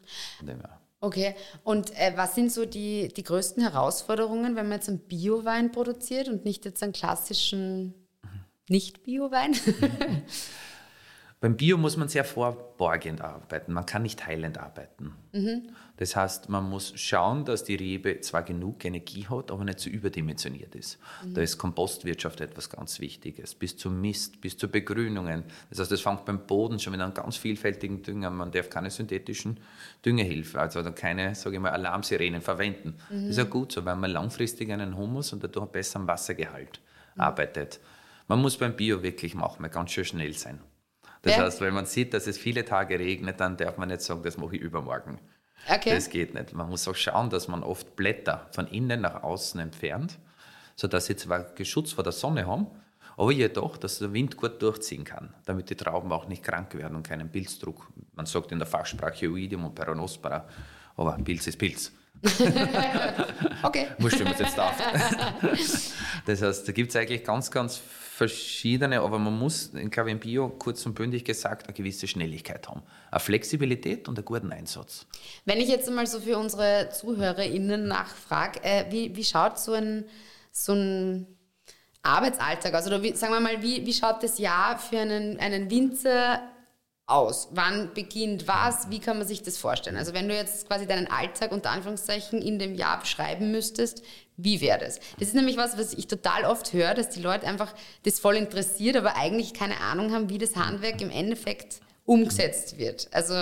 Okay, 1.02 1.36
und 1.64 1.92
äh, 1.98 2.14
was 2.16 2.36
sind 2.36 2.52
so 2.52 2.66
die, 2.66 3.08
die 3.10 3.24
größten 3.24 3.64
Herausforderungen, 3.64 4.56
wenn 4.56 4.68
man 4.68 4.80
jetzt 4.80 4.90
einen 4.90 5.00
Bio-Wein 5.00 5.72
produziert 5.72 6.28
und 6.28 6.44
nicht 6.44 6.66
jetzt 6.66 6.84
einen 6.84 6.94
klassischen 6.94 7.94
Nicht-Bio-Wein? 8.68 9.52
Mhm. 9.52 10.22
Beim 11.42 11.56
Bio 11.56 11.78
muss 11.78 11.96
man 11.96 12.10
sehr 12.10 12.26
vorborgend 12.26 13.22
arbeiten. 13.22 13.72
Man 13.72 13.86
kann 13.86 14.02
nicht 14.02 14.28
heilend 14.28 14.58
arbeiten. 14.58 15.14
Mhm. 15.32 15.70
Das 16.00 16.16
heißt, 16.16 16.48
man 16.48 16.64
muss 16.70 16.94
schauen, 16.96 17.44
dass 17.44 17.66
die 17.66 17.76
Rebe 17.76 18.22
zwar 18.22 18.44
genug 18.44 18.86
Energie 18.86 19.28
hat, 19.28 19.52
aber 19.52 19.66
nicht 19.66 19.82
zu 19.82 19.90
so 19.90 19.96
überdimensioniert 19.96 20.74
ist. 20.74 20.98
Mhm. 21.26 21.34
Da 21.34 21.42
ist 21.42 21.58
Kompostwirtschaft 21.58 22.40
etwas 22.40 22.70
ganz 22.70 23.02
Wichtiges. 23.02 23.54
Bis 23.54 23.76
zum 23.76 24.00
Mist, 24.00 24.40
bis 24.40 24.58
zur 24.58 24.70
Begrünungen. 24.70 25.44
Das 25.70 25.80
heißt, 25.80 25.92
das 25.92 26.00
fängt 26.00 26.24
beim 26.24 26.48
Boden 26.48 26.80
schon 26.80 26.92
mit 26.92 27.02
einem 27.02 27.14
ganz 27.14 27.36
vielfältigen 27.36 28.02
Dünger. 28.02 28.30
Man 28.30 28.50
darf 28.50 28.70
keine 28.70 28.90
synthetischen 28.90 29.60
Düngehilfe, 30.06 30.62
also 30.62 30.82
keine, 30.94 31.36
sage 31.36 31.58
ich 31.58 31.62
mal, 31.62 31.72
Alarmsirenen 31.72 32.42
verwenden. 32.42 32.96
Mhm. 33.10 33.24
Das 33.24 33.32
ist 33.32 33.38
ja 33.38 33.44
gut 33.44 33.74
so, 33.74 33.84
weil 33.84 33.98
man 33.98 34.10
langfristig 34.10 34.72
einen 34.72 34.96
Humus 34.96 35.34
und 35.34 35.44
dadurch 35.44 35.68
besser 35.68 36.00
am 36.00 36.08
Wassergehalt 36.08 36.80
mhm. 37.16 37.22
arbeitet. 37.22 37.82
Man 38.30 38.42
muss 38.42 38.56
beim 38.56 38.74
Bio 38.74 39.04
wirklich 39.04 39.36
manchmal 39.36 39.70
ganz 39.70 39.92
schön 39.92 40.06
schnell 40.06 40.32
sein. 40.34 40.62
Das 41.24 41.36
ja. 41.36 41.44
heißt, 41.44 41.60
wenn 41.60 41.74
man 41.74 41.86
sieht, 41.86 42.14
dass 42.14 42.26
es 42.26 42.38
viele 42.38 42.64
Tage 42.64 42.98
regnet, 42.98 43.42
dann 43.42 43.58
darf 43.58 43.78
man 43.78 43.90
nicht 43.90 44.00
sagen, 44.00 44.24
das 44.24 44.38
mache 44.38 44.56
ich 44.56 44.62
übermorgen. 44.62 45.20
Okay. 45.68 45.96
Das 45.96 46.10
geht 46.10 46.34
nicht. 46.34 46.54
Man 46.54 46.70
muss 46.70 46.88
auch 46.88 46.96
schauen, 46.96 47.30
dass 47.30 47.48
man 47.48 47.64
oft 47.64 47.96
Blätter 47.96 48.48
von 48.52 48.68
innen 48.68 49.02
nach 49.02 49.24
außen 49.24 49.60
entfernt, 49.60 50.18
sodass 50.76 51.06
sie 51.08 51.16
zwar 51.16 51.44
Geschutz 51.56 51.92
vor 51.92 52.04
der 52.04 52.14
Sonne 52.14 52.48
haben, 52.48 52.68
aber 53.18 53.32
jedoch, 53.32 53.78
dass 53.78 54.00
der 54.00 54.14
Wind 54.14 54.38
gut 54.38 54.62
durchziehen 54.62 55.04
kann, 55.04 55.34
damit 55.46 55.70
die 55.70 55.76
Trauben 55.76 56.12
auch 56.12 56.28
nicht 56.28 56.42
krank 56.42 56.74
werden 56.76 56.96
und 56.96 57.08
keinen 57.08 57.30
Pilzdruck. 57.30 57.88
Man 58.16 58.26
sagt 58.26 58.52
in 58.52 58.60
der 58.60 58.68
Fachsprache 58.68 59.30
Oidium 59.30 59.66
und 59.66 59.76
Peronospora, 59.76 60.46
aber 60.96 61.18
Pilz 61.18 61.48
ist 61.48 61.58
Pilz. 61.58 61.92
okay. 63.64 63.88
Musst 63.98 64.20
du 64.20 64.24
jetzt 64.24 64.58
darf. 64.58 64.76
das 66.26 66.42
heißt, 66.42 66.68
da 66.68 66.72
gibt 66.72 66.90
es 66.90 66.96
eigentlich 66.96 67.24
ganz, 67.24 67.50
ganz 67.52 67.82
verschiedene, 68.20 69.00
aber 69.00 69.18
man 69.18 69.40
muss, 69.40 69.74
ich 69.74 69.90
glaube, 69.90 70.12
im 70.12 70.20
Bio 70.20 70.50
kurz 70.50 70.86
und 70.86 70.94
bündig 70.94 71.24
gesagt, 71.24 71.68
eine 71.68 71.74
gewisse 71.74 72.06
Schnelligkeit 72.06 72.68
haben. 72.68 72.84
Eine 73.12 73.22
Flexibilität 73.22 74.10
und 74.10 74.18
einen 74.18 74.26
guten 74.26 74.52
Einsatz. 74.52 75.08
Wenn 75.46 75.60
ich 75.60 75.70
jetzt 75.70 75.90
mal 75.90 76.06
so 76.06 76.20
für 76.20 76.38
unsere 76.38 76.90
ZuhörerInnen 76.90 77.88
nachfrage, 77.88 78.62
äh, 78.62 78.86
wie, 78.92 79.16
wie 79.16 79.24
schaut 79.24 79.58
so 79.58 79.72
ein, 79.72 80.04
so 80.52 80.74
ein 80.74 81.28
Arbeitsalltag 82.04 82.74
aus? 82.74 82.88
Oder 82.88 83.02
wie, 83.02 83.16
sagen 83.16 83.32
wir 83.32 83.40
mal, 83.40 83.62
wie, 83.62 83.86
wie 83.86 83.94
schaut 83.94 84.22
das 84.22 84.38
Jahr 84.38 84.78
für 84.78 85.00
einen, 85.00 85.40
einen 85.40 85.72
Winzer 85.72 86.42
aus? 87.06 87.48
Wann 87.54 87.94
beginnt 87.94 88.50
was? 88.50 88.90
Wie 88.90 89.00
kann 89.00 89.18
man 89.18 89.28
sich 89.28 89.44
das 89.44 89.58
vorstellen? 89.58 89.96
Also 89.96 90.14
wenn 90.14 90.28
du 90.28 90.36
jetzt 90.36 90.68
quasi 90.68 90.86
deinen 90.86 91.08
Alltag 91.08 91.54
unter 91.54 91.70
Anführungszeichen 91.70 92.42
in 92.42 92.60
dem 92.60 92.76
Jahr 92.76 93.00
beschreiben 93.00 93.50
müsstest, 93.52 94.04
wie 94.42 94.62
wäre 94.62 94.80
das? 94.80 95.00
Das 95.20 95.28
ist 95.30 95.36
nämlich 95.36 95.58
was, 95.58 95.78
was 95.78 95.94
ich 95.94 96.08
total 96.08 96.46
oft 96.46 96.72
höre, 96.74 96.94
dass 96.94 97.10
die 97.10 97.22
Leute 97.22 97.46
einfach 97.46 97.74
das 98.04 98.20
voll 98.20 98.36
interessiert, 98.36 98.96
aber 98.96 99.16
eigentlich 99.18 99.54
keine 99.54 99.80
Ahnung 99.82 100.14
haben, 100.14 100.30
wie 100.30 100.38
das 100.38 100.56
Handwerk 100.56 101.02
im 101.02 101.10
Endeffekt 101.10 101.82
umgesetzt 102.06 102.78
wird. 102.78 103.08
Also 103.12 103.34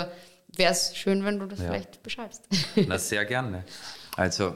wäre 0.55 0.71
es 0.71 0.95
schön, 0.97 1.23
wenn 1.23 1.39
du 1.39 1.45
das 1.45 1.59
Ja. 1.59 1.65
vielleicht 1.67 2.01
beschreibst. 2.03 2.43
Na, 2.75 2.97
sehr 2.97 3.25
gerne. 3.25 3.63
Also, 4.15 4.55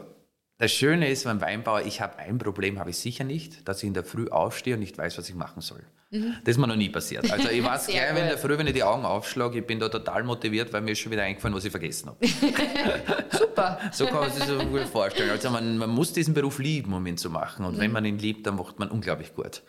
das 0.57 0.71
Schöne 0.71 1.09
ist 1.09 1.23
beim 1.25 1.41
Weinbauer, 1.41 1.81
ich 1.85 2.01
habe 2.01 2.17
ein 2.17 2.37
Problem, 2.37 2.79
habe 2.79 2.89
ich 2.89 2.97
sicher 2.97 3.23
nicht, 3.23 3.67
dass 3.67 3.77
ich 3.83 3.87
in 3.87 3.93
der 3.93 4.03
Früh 4.03 4.27
aufstehe 4.29 4.73
und 4.75 4.79
nicht 4.79 4.97
weiß, 4.97 5.17
was 5.17 5.29
ich 5.29 5.35
machen 5.35 5.61
soll. 5.61 5.83
Das 6.11 6.55
ist 6.55 6.57
mir 6.57 6.67
noch 6.67 6.75
nie 6.75 6.89
passiert. 6.89 7.31
Also 7.31 7.49
ich 7.49 7.63
weiß 7.65 7.85
Sehr 7.85 8.05
gleich, 8.05 8.15
wenn 8.15 8.27
der. 8.27 8.37
Früh, 8.37 8.57
wenn 8.57 8.67
ich 8.67 8.73
die 8.73 8.83
Augen 8.83 9.05
aufschlage, 9.05 9.59
ich 9.59 9.65
bin 9.65 9.79
da 9.79 9.87
total 9.87 10.23
motiviert, 10.23 10.73
weil 10.73 10.81
mir 10.81 10.91
ist 10.91 10.99
schon 10.99 11.11
wieder 11.11 11.23
eingefallen, 11.23 11.55
was 11.55 11.63
ich 11.63 11.71
vergessen 11.71 12.09
habe. 12.09 12.27
Super. 13.31 13.79
So 13.93 14.05
kann 14.07 14.19
man 14.19 14.31
sich 14.31 14.43
so 14.43 14.57
gut 14.59 14.81
vorstellen. 14.81 15.29
Also 15.29 15.49
man, 15.49 15.77
man 15.77 15.89
muss 15.89 16.11
diesen 16.11 16.33
Beruf 16.33 16.59
lieben, 16.59 16.93
um 16.93 17.05
ihn 17.05 17.17
zu 17.17 17.29
machen. 17.29 17.65
Und 17.65 17.79
wenn 17.79 17.91
man 17.91 18.03
ihn 18.03 18.19
liebt, 18.19 18.45
dann 18.45 18.57
macht 18.57 18.77
man 18.77 18.89
unglaublich 18.89 19.33
gut. 19.33 19.63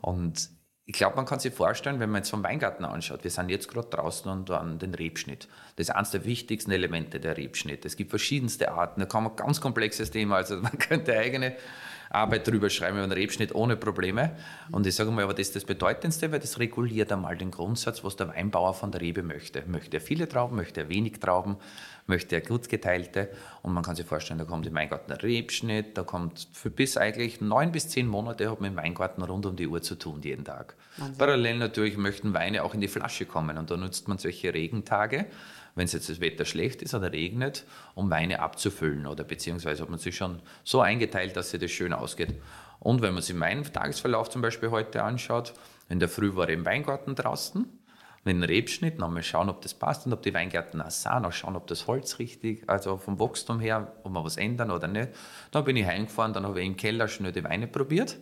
Und 0.00 0.48
ich 0.86 0.94
glaube, 0.94 1.16
man 1.16 1.24
kann 1.24 1.38
sich 1.38 1.52
vorstellen, 1.54 1.98
wenn 1.98 2.10
man 2.10 2.20
jetzt 2.20 2.30
vom 2.30 2.42
Weingarten 2.42 2.84
anschaut, 2.84 3.24
wir 3.24 3.30
sind 3.30 3.48
jetzt 3.48 3.68
gerade 3.68 3.88
draußen 3.88 4.30
und 4.30 4.50
an 4.50 4.78
den 4.78 4.94
Rebschnitt. 4.94 5.48
Das 5.76 5.88
ist 5.88 5.94
eines 5.94 6.10
der 6.10 6.26
wichtigsten 6.26 6.70
Elemente, 6.72 7.20
der 7.20 7.38
Rebschnitt. 7.38 7.86
Es 7.86 7.96
gibt 7.96 8.10
verschiedenste 8.10 8.70
Arten, 8.72 9.00
da 9.00 9.06
kann 9.06 9.24
man 9.24 9.34
ganz 9.34 9.62
komplexes 9.62 10.10
Thema, 10.10 10.36
also 10.36 10.56
man 10.60 10.78
könnte 10.78 11.16
eigene 11.18 11.56
Arbeit 12.14 12.46
drüber 12.48 12.70
schreiben 12.70 12.98
über 12.98 13.06
den 13.06 13.12
Rebschnitt 13.12 13.54
ohne 13.54 13.76
Probleme. 13.76 14.36
Und 14.70 14.86
ich 14.86 14.94
sage 14.94 15.10
mal, 15.10 15.24
aber 15.24 15.34
das 15.34 15.48
ist 15.48 15.56
das 15.56 15.64
Bedeutendste, 15.64 16.30
weil 16.32 16.40
das 16.40 16.58
reguliert 16.58 17.12
einmal 17.12 17.36
den 17.36 17.50
Grundsatz, 17.50 18.04
was 18.04 18.16
der 18.16 18.28
Weinbauer 18.28 18.74
von 18.74 18.92
der 18.92 19.00
Rebe 19.00 19.22
möchte. 19.22 19.62
Möchte 19.66 19.96
er 19.96 20.00
viele 20.00 20.28
Trauben, 20.28 20.56
möchte 20.56 20.82
er 20.82 20.88
wenig 20.88 21.20
Trauben, 21.20 21.56
möchte 22.06 22.36
er 22.36 22.40
gut 22.40 22.68
geteilte. 22.68 23.30
Und 23.62 23.72
man 23.72 23.82
kann 23.82 23.96
sich 23.96 24.06
vorstellen, 24.06 24.38
da 24.38 24.44
kommt 24.44 24.66
im 24.66 24.74
Weingarten 24.74 25.08
der 25.08 25.22
Rebschnitt, 25.22 25.96
da 25.96 26.02
kommt 26.02 26.48
für 26.52 26.70
bis 26.70 26.96
eigentlich 26.96 27.40
neun 27.40 27.72
bis 27.72 27.88
zehn 27.88 28.06
Monate 28.06 28.50
hat 28.50 28.60
man 28.60 28.72
im 28.72 28.76
Weingarten 28.76 29.22
rund 29.22 29.46
um 29.46 29.56
die 29.56 29.66
Uhr 29.66 29.82
zu 29.82 29.96
tun, 29.96 30.20
jeden 30.22 30.44
Tag. 30.44 30.76
Parallel 31.18 31.58
natürlich 31.58 31.96
möchten 31.96 32.34
Weine 32.34 32.62
auch 32.64 32.74
in 32.74 32.80
die 32.80 32.88
Flasche 32.88 33.26
kommen 33.26 33.58
und 33.58 33.70
da 33.70 33.76
nutzt 33.76 34.08
man 34.08 34.18
solche 34.18 34.54
Regentage, 34.54 35.26
wenn 35.74 35.86
es 35.86 35.92
jetzt 35.92 36.08
das 36.08 36.20
Wetter 36.20 36.44
schlecht 36.44 36.82
ist 36.82 36.94
oder 36.94 37.12
regnet, 37.12 37.64
um 37.94 38.10
Weine 38.10 38.40
abzufüllen 38.40 39.06
oder 39.06 39.24
beziehungsweise 39.24 39.82
hat 39.82 39.90
man 39.90 39.98
sich 39.98 40.16
schon 40.16 40.40
so 40.62 40.80
eingeteilt, 40.80 41.36
dass 41.36 41.50
sich 41.50 41.60
das 41.60 41.70
schön 41.70 41.92
ausgeht. 41.92 42.34
Und 42.80 43.02
wenn 43.02 43.14
man 43.14 43.22
sich 43.22 43.34
meinen 43.34 43.64
Tagesverlauf 43.64 44.30
zum 44.30 44.42
Beispiel 44.42 44.70
heute 44.70 45.02
anschaut, 45.02 45.54
in 45.88 46.00
der 46.00 46.08
Früh 46.08 46.34
war 46.36 46.48
ich 46.48 46.54
im 46.54 46.64
Weingarten 46.64 47.14
draußen, 47.14 47.66
mit 48.24 48.36
dem 48.36 48.42
Rebschnitt, 48.42 48.98
nochmal 48.98 49.22
schauen, 49.22 49.50
ob 49.50 49.60
das 49.60 49.74
passt 49.74 50.06
und 50.06 50.12
ob 50.12 50.22
die 50.22 50.32
Weingärten 50.32 50.80
auch 50.80 50.90
sind, 50.90 51.26
auch 51.26 51.32
schauen, 51.32 51.56
ob 51.56 51.66
das 51.66 51.86
Holz 51.86 52.18
richtig, 52.18 52.64
also 52.68 52.96
vom 52.96 53.20
Wachstum 53.20 53.60
her, 53.60 53.92
ob 54.02 54.12
wir 54.12 54.24
was 54.24 54.38
ändern 54.38 54.70
oder 54.70 54.88
nicht. 54.88 55.10
Dann 55.50 55.64
bin 55.64 55.76
ich 55.76 55.86
heimgefahren, 55.86 56.32
dann 56.32 56.46
habe 56.46 56.60
ich 56.60 56.66
im 56.66 56.76
Keller 56.76 57.06
schnell 57.08 57.32
die 57.32 57.44
Weine 57.44 57.66
probiert, 57.66 58.16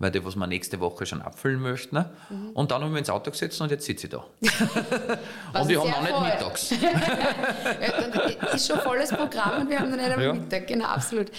weil 0.00 0.10
die, 0.10 0.24
was 0.24 0.34
wir 0.34 0.46
nächste 0.48 0.80
Woche 0.80 1.06
schon 1.06 1.22
abfüllen 1.22 1.60
möchten. 1.60 1.94
ne? 1.94 2.10
Und 2.54 2.70
dann 2.72 2.78
habe 2.80 2.86
ich 2.86 2.90
mich 2.92 2.98
ins 3.00 3.10
Auto 3.10 3.30
gesetzt 3.30 3.60
und 3.60 3.70
jetzt 3.70 3.84
sitze 3.84 4.06
ich 4.08 4.10
da. 4.12 4.18
Und 5.60 5.68
wir 5.68 5.80
haben 5.80 5.90
noch 5.90 6.02
nicht 6.02 6.34
mittags. 6.34 6.74
Ja, 6.80 8.48
ist 8.54 8.66
schon 8.66 8.80
volles 8.80 9.10
Programm 9.10 9.62
und 9.62 9.70
wir 9.70 9.78
haben 9.78 9.90
noch 9.90 9.96
nicht 9.96 10.10
am 10.10 10.20
Ja. 10.20 10.32
Mittag, 10.32 10.66
genau, 10.66 10.86
absolut. 10.86 11.30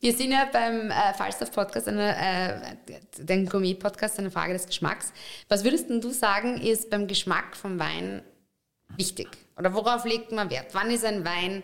Wir 0.00 0.12
sind 0.12 0.30
ja 0.32 0.48
beim 0.52 0.90
äh, 0.90 1.14
Falstaff 1.14 1.52
Podcast, 1.52 1.88
eine, 1.88 2.14
äh, 2.16 2.76
den 3.18 3.46
Gourmet-Podcast, 3.48 4.18
eine 4.18 4.30
Frage 4.30 4.52
des 4.52 4.66
Geschmacks. 4.66 5.12
Was 5.48 5.64
würdest 5.64 5.88
denn 5.90 6.00
du 6.00 6.10
sagen, 6.10 6.60
ist 6.60 6.90
beim 6.90 7.06
Geschmack 7.06 7.56
vom 7.56 7.78
Wein 7.78 8.22
wichtig? 8.96 9.28
Oder 9.58 9.72
worauf 9.74 10.04
legt 10.04 10.32
man 10.32 10.50
Wert? 10.50 10.66
Wann 10.72 10.90
ist 10.90 11.04
ein 11.04 11.24
Wein 11.24 11.62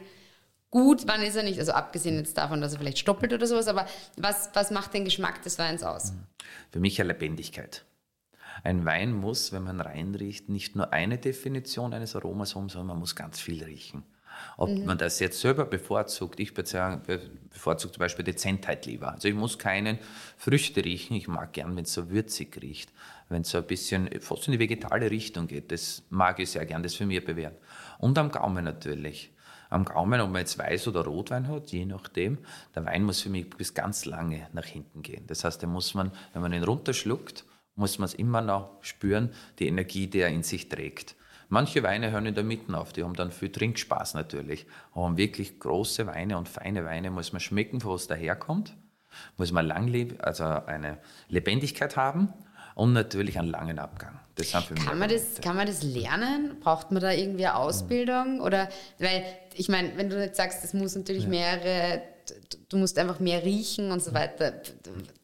gut, 0.73 1.07
wann 1.07 1.23
ist 1.23 1.37
er 1.37 1.45
nicht? 1.45 1.61
Also 1.61 1.71
abgesehen 1.73 2.17
jetzt 2.17 2.37
davon, 2.37 2.61
dass 2.61 2.73
er 2.73 2.81
vielleicht 2.81 2.99
stoppelt 2.99 3.33
oder 3.33 3.47
sowas, 3.47 3.69
aber 3.69 3.87
was, 4.17 4.51
was 4.55 4.73
macht 4.73 4.93
den 4.95 5.05
Geschmack 5.05 5.43
des 5.43 5.59
Weins 5.61 5.85
aus? 5.85 6.15
Für 6.73 6.81
mich 6.81 7.01
eine 7.01 7.13
Lebendigkeit. 7.13 7.85
Ein 8.65 8.85
Wein 8.85 9.13
muss, 9.13 9.53
wenn 9.53 9.63
man 9.63 9.81
reinriecht, 9.81 10.49
nicht 10.49 10.75
nur 10.75 10.93
eine 10.93 11.19
Definition 11.19 11.95
eines 11.95 12.17
Aromas 12.17 12.57
haben, 12.57 12.69
sondern 12.69 12.89
man 12.89 12.99
muss 12.99 13.15
ganz 13.15 13.41
viel 13.41 13.63
riechen. 13.63 14.03
Ob 14.57 14.71
man 14.71 14.97
das 14.97 15.21
jetzt 15.21 15.41
selber 15.41 15.67
bevorzugt, 15.67 16.41
ich 16.41 16.55
bevorzuge 16.55 17.93
zum 17.93 18.01
Beispiel 18.01 18.25
Dezentheit 18.25 18.87
lieber. 18.87 19.13
Also 19.13 19.29
ich 19.29 19.35
muss 19.35 19.59
keinen 19.59 19.99
Früchte 20.39 20.83
riechen, 20.85 21.15
ich 21.15 21.29
mag 21.29 21.53
gern, 21.53 21.77
wenn 21.77 21.85
es 21.85 21.93
so 21.93 22.11
würzig 22.11 22.59
riecht, 22.63 22.91
wenn 23.29 23.43
es 23.43 23.51
so 23.51 23.59
ein 23.59 23.67
bisschen 23.67 24.09
fast 24.21 24.47
in 24.49 24.53
die 24.53 24.59
vegetale 24.59 25.11
Richtung 25.11 25.49
geht. 25.49 25.71
Das 25.71 26.03
mag 26.09 26.39
ich 26.41 26.51
sehr 26.51 26.65
gern, 26.65 26.83
das 26.83 26.95
für 26.95 27.05
mich 27.05 27.23
bewährt. 27.23 27.59
Und 27.99 28.17
am 28.17 28.31
Gaumen 28.31 28.65
natürlich. 28.65 29.33
Am 29.73 29.85
Gaumen, 29.85 30.21
ob 30.21 30.31
man 30.31 30.41
jetzt 30.41 30.61
Weiß- 30.61 30.89
oder 30.89 31.05
Rotwein 31.05 31.49
hat, 31.49 31.73
je 31.73 31.87
nachdem. 31.87 32.39
Der 32.75 32.85
Wein 32.85 33.05
muss 33.05 33.23
für 33.23 33.31
mich 33.31 33.49
bis 33.49 33.75
ganz 33.75 34.05
lange 34.05 34.47
nach 34.53 34.65
hinten 34.65 35.03
gehen. 35.03 35.27
Das 35.27 35.45
heißt, 35.45 35.63
den 35.63 35.71
muss 35.71 35.95
man, 35.95 36.13
wenn 36.33 36.43
man 36.43 36.53
ihn 36.53 36.63
runterschluckt, 36.63 37.45
muss 37.75 37.99
man 37.99 38.05
es 38.05 38.15
immer 38.15 38.43
noch 38.43 38.83
spüren, 38.83 39.31
die 39.59 39.69
Energie, 39.69 40.07
die 40.07 40.21
er 40.21 40.29
in 40.29 40.43
sich 40.43 40.69
trägt. 40.69 41.17
Manche 41.49 41.83
Weine 41.83 42.11
hören 42.11 42.27
in 42.27 42.35
der 42.35 42.45
Mitte 42.45 42.77
auf, 42.77 42.93
die 42.93 43.03
haben 43.03 43.15
dann 43.15 43.31
viel 43.31 43.51
Trinkspaß 43.51 44.15
natürlich. 44.15 44.67
Aber 44.95 45.17
wirklich 45.17 45.59
große 45.59 46.07
Weine 46.07 46.39
und 46.39 46.49
feine 46.49 46.85
Weine 46.85 47.11
muss 47.11 47.33
man 47.33 47.41
schmecken, 47.41 47.81
von 47.81 47.93
was 47.93 48.07
daherkommt. 48.07 48.77
Muss 49.37 49.53
man 49.53 49.67
langleb 49.67 50.23
also 50.23 50.45
eine 50.45 50.99
Lebendigkeit 51.29 51.97
haben 51.97 52.33
und 52.75 52.93
natürlich 52.93 53.39
einen 53.39 53.49
langen 53.49 53.79
Abgang. 53.79 54.19
Das 54.35 54.51
sind 54.51 54.65
für 54.65 54.75
mich 54.75 54.87
Kann 54.87 54.99
man, 54.99 55.11
das, 55.11 55.41
kann 55.43 55.57
man 55.57 55.67
das 55.67 55.83
lernen? 55.83 56.57
Braucht 56.61 56.91
man 56.91 57.03
da 57.03 57.13
irgendwie 57.13 57.47
eine 57.47 57.57
Ausbildung? 57.57 58.41
Oder, 58.41 58.69
weil, 58.99 59.25
ich 59.55 59.69
meine, 59.69 59.97
wenn 59.97 60.09
du 60.09 60.19
jetzt 60.19 60.37
sagst, 60.37 60.65
es 60.65 60.73
muss 60.73 60.97
natürlich 60.97 61.27
mehrere, 61.27 62.03
du 62.71 62.79
musst 62.79 62.99
einfach 62.99 63.21
mehr 63.21 63.45
riechen 63.45 63.91
und 63.91 64.03
so 64.03 64.15
weiter. 64.15 64.55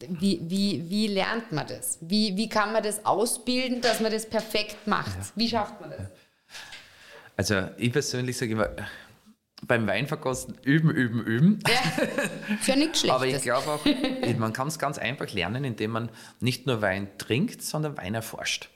Wie, 0.07 0.39
wie, 0.43 0.89
wie 0.89 1.07
lernt 1.07 1.51
man 1.51 1.65
das? 1.65 1.97
Wie, 2.01 2.37
wie 2.37 2.49
kann 2.49 2.71
man 2.71 2.83
das 2.83 3.03
ausbilden, 3.03 3.81
dass 3.81 3.99
man 3.99 4.11
das 4.11 4.27
perfekt 4.27 4.85
macht? 4.85 5.17
Wie 5.35 5.49
schafft 5.49 5.81
man 5.81 5.89
das? 5.89 6.01
Also 7.35 7.69
ich 7.77 7.91
persönlich 7.91 8.37
sage 8.37 8.51
immer, 8.51 8.69
beim 9.67 9.87
Weinverkosten 9.87 10.55
üben, 10.63 10.89
üben, 10.91 11.23
üben. 11.23 11.59
Ja, 11.67 12.05
ja 12.65 12.75
nichts 12.75 13.01
Schlechtes. 13.01 13.09
Aber 13.09 13.27
ich 13.27 13.41
glaube 13.41 13.67
auch, 13.67 13.85
man 14.37 14.53
kann 14.53 14.67
es 14.67 14.79
ganz 14.79 14.97
einfach 14.97 15.31
lernen, 15.31 15.63
indem 15.63 15.91
man 15.91 16.09
nicht 16.39 16.65
nur 16.65 16.81
Wein 16.81 17.09
trinkt, 17.17 17.61
sondern 17.61 17.97
Wein 17.97 18.15
erforscht. 18.15 18.69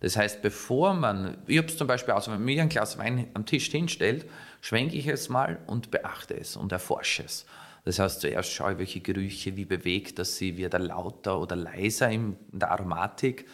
Das 0.00 0.16
heißt, 0.16 0.42
bevor 0.42 0.94
man, 0.94 1.38
ich 1.46 1.58
habe 1.58 1.68
es 1.68 1.76
zum 1.76 1.88
Beispiel 1.88 2.14
aus, 2.14 2.30
wenn 2.30 2.44
mir 2.44 2.62
ein 2.62 2.68
Glas 2.68 2.98
Wein 2.98 3.28
am 3.34 3.46
Tisch 3.46 3.68
hinstellt, 3.70 4.26
schwenke 4.60 4.96
ich 4.96 5.08
es 5.08 5.28
mal 5.28 5.58
und 5.66 5.90
beachte 5.90 6.34
es 6.34 6.56
und 6.56 6.70
erforsche 6.72 7.24
es. 7.24 7.46
Das 7.84 7.98
heißt, 7.98 8.20
zuerst 8.20 8.52
schaue 8.52 8.72
ich, 8.72 8.78
welche 8.78 9.00
Gerüche, 9.00 9.56
wie 9.56 9.64
bewegt 9.64 10.18
das 10.18 10.36
sie, 10.36 10.56
wird 10.56 10.74
er 10.74 10.80
lauter 10.80 11.40
oder 11.40 11.56
leiser 11.56 12.10
in 12.10 12.36
der 12.52 12.70
Aromatik. 12.70 13.46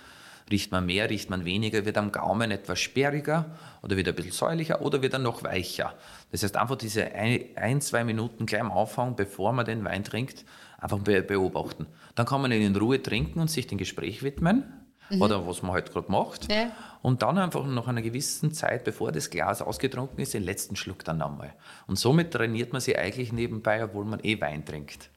Riecht 0.50 0.72
man 0.72 0.84
mehr, 0.84 1.08
riecht 1.08 1.30
man 1.30 1.44
weniger, 1.44 1.86
wird 1.86 1.96
am 1.96 2.12
Gaumen 2.12 2.50
etwas 2.50 2.78
sperriger 2.78 3.46
oder 3.82 3.96
wird 3.96 4.08
er 4.08 4.12
ein 4.12 4.16
bisschen 4.16 4.32
säuerlicher 4.32 4.82
oder 4.82 5.00
wird 5.00 5.14
er 5.14 5.18
noch 5.18 5.42
weicher. 5.42 5.94
Das 6.32 6.42
heißt, 6.42 6.56
einfach 6.56 6.76
diese 6.76 7.12
ein, 7.12 7.44
ein 7.56 7.80
zwei 7.80 8.04
Minuten 8.04 8.44
gleich 8.44 8.60
am 8.60 8.72
Anfang, 8.72 9.16
bevor 9.16 9.52
man 9.52 9.64
den 9.64 9.84
Wein 9.84 10.04
trinkt, 10.04 10.44
einfach 10.78 10.98
be 10.98 11.22
beobachten. 11.22 11.86
Dann 12.14 12.26
kann 12.26 12.42
man 12.42 12.52
ihn 12.52 12.62
in 12.62 12.76
Ruhe 12.76 13.02
trinken 13.02 13.40
und 13.40 13.50
sich 13.50 13.66
dem 13.66 13.78
Gespräch 13.78 14.22
widmen 14.22 14.83
oder 15.11 15.46
was 15.46 15.62
man 15.62 15.73
halt 15.73 15.92
gerade 15.92 16.11
macht. 16.11 16.50
Ja. 16.50 16.73
Und 17.02 17.20
dann 17.23 17.37
einfach 17.37 17.66
nach 17.66 17.87
einer 17.87 18.00
gewissen 18.00 18.52
Zeit, 18.52 18.84
bevor 18.84 19.12
das 19.12 19.28
Glas 19.28 19.61
ausgetrunken 19.61 20.20
ist, 20.20 20.32
den 20.32 20.42
letzten 20.42 20.75
Schluck 20.75 21.04
dann 21.04 21.18
nochmal. 21.18 21.52
Und 21.87 21.99
somit 21.99 22.32
trainiert 22.32 22.73
man 22.73 22.80
sich 22.80 22.99
eigentlich 22.99 23.30
nebenbei, 23.30 23.84
obwohl 23.84 24.06
man 24.06 24.20
eh 24.23 24.40
Wein 24.40 24.64
trinkt. 24.64 25.11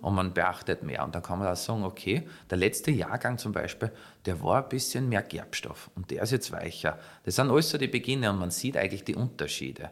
Und 0.00 0.14
man 0.14 0.32
beachtet 0.32 0.82
mehr. 0.82 1.04
Und 1.04 1.14
dann 1.14 1.22
kann 1.22 1.38
man 1.38 1.48
auch 1.48 1.56
sagen, 1.56 1.84
okay, 1.84 2.22
der 2.48 2.56
letzte 2.56 2.90
Jahrgang 2.90 3.36
zum 3.36 3.52
Beispiel, 3.52 3.92
der 4.24 4.42
war 4.42 4.62
ein 4.62 4.68
bisschen 4.70 5.08
mehr 5.08 5.22
Gerbstoff 5.22 5.90
und 5.94 6.10
der 6.10 6.22
ist 6.22 6.32
jetzt 6.32 6.50
weicher. 6.50 6.98
Das 7.24 7.36
sind 7.36 7.50
alles 7.50 7.68
so 7.68 7.76
die 7.76 7.88
Beginne 7.88 8.30
und 8.30 8.38
man 8.38 8.50
sieht 8.50 8.76
eigentlich 8.76 9.04
die 9.04 9.14
Unterschiede. 9.14 9.90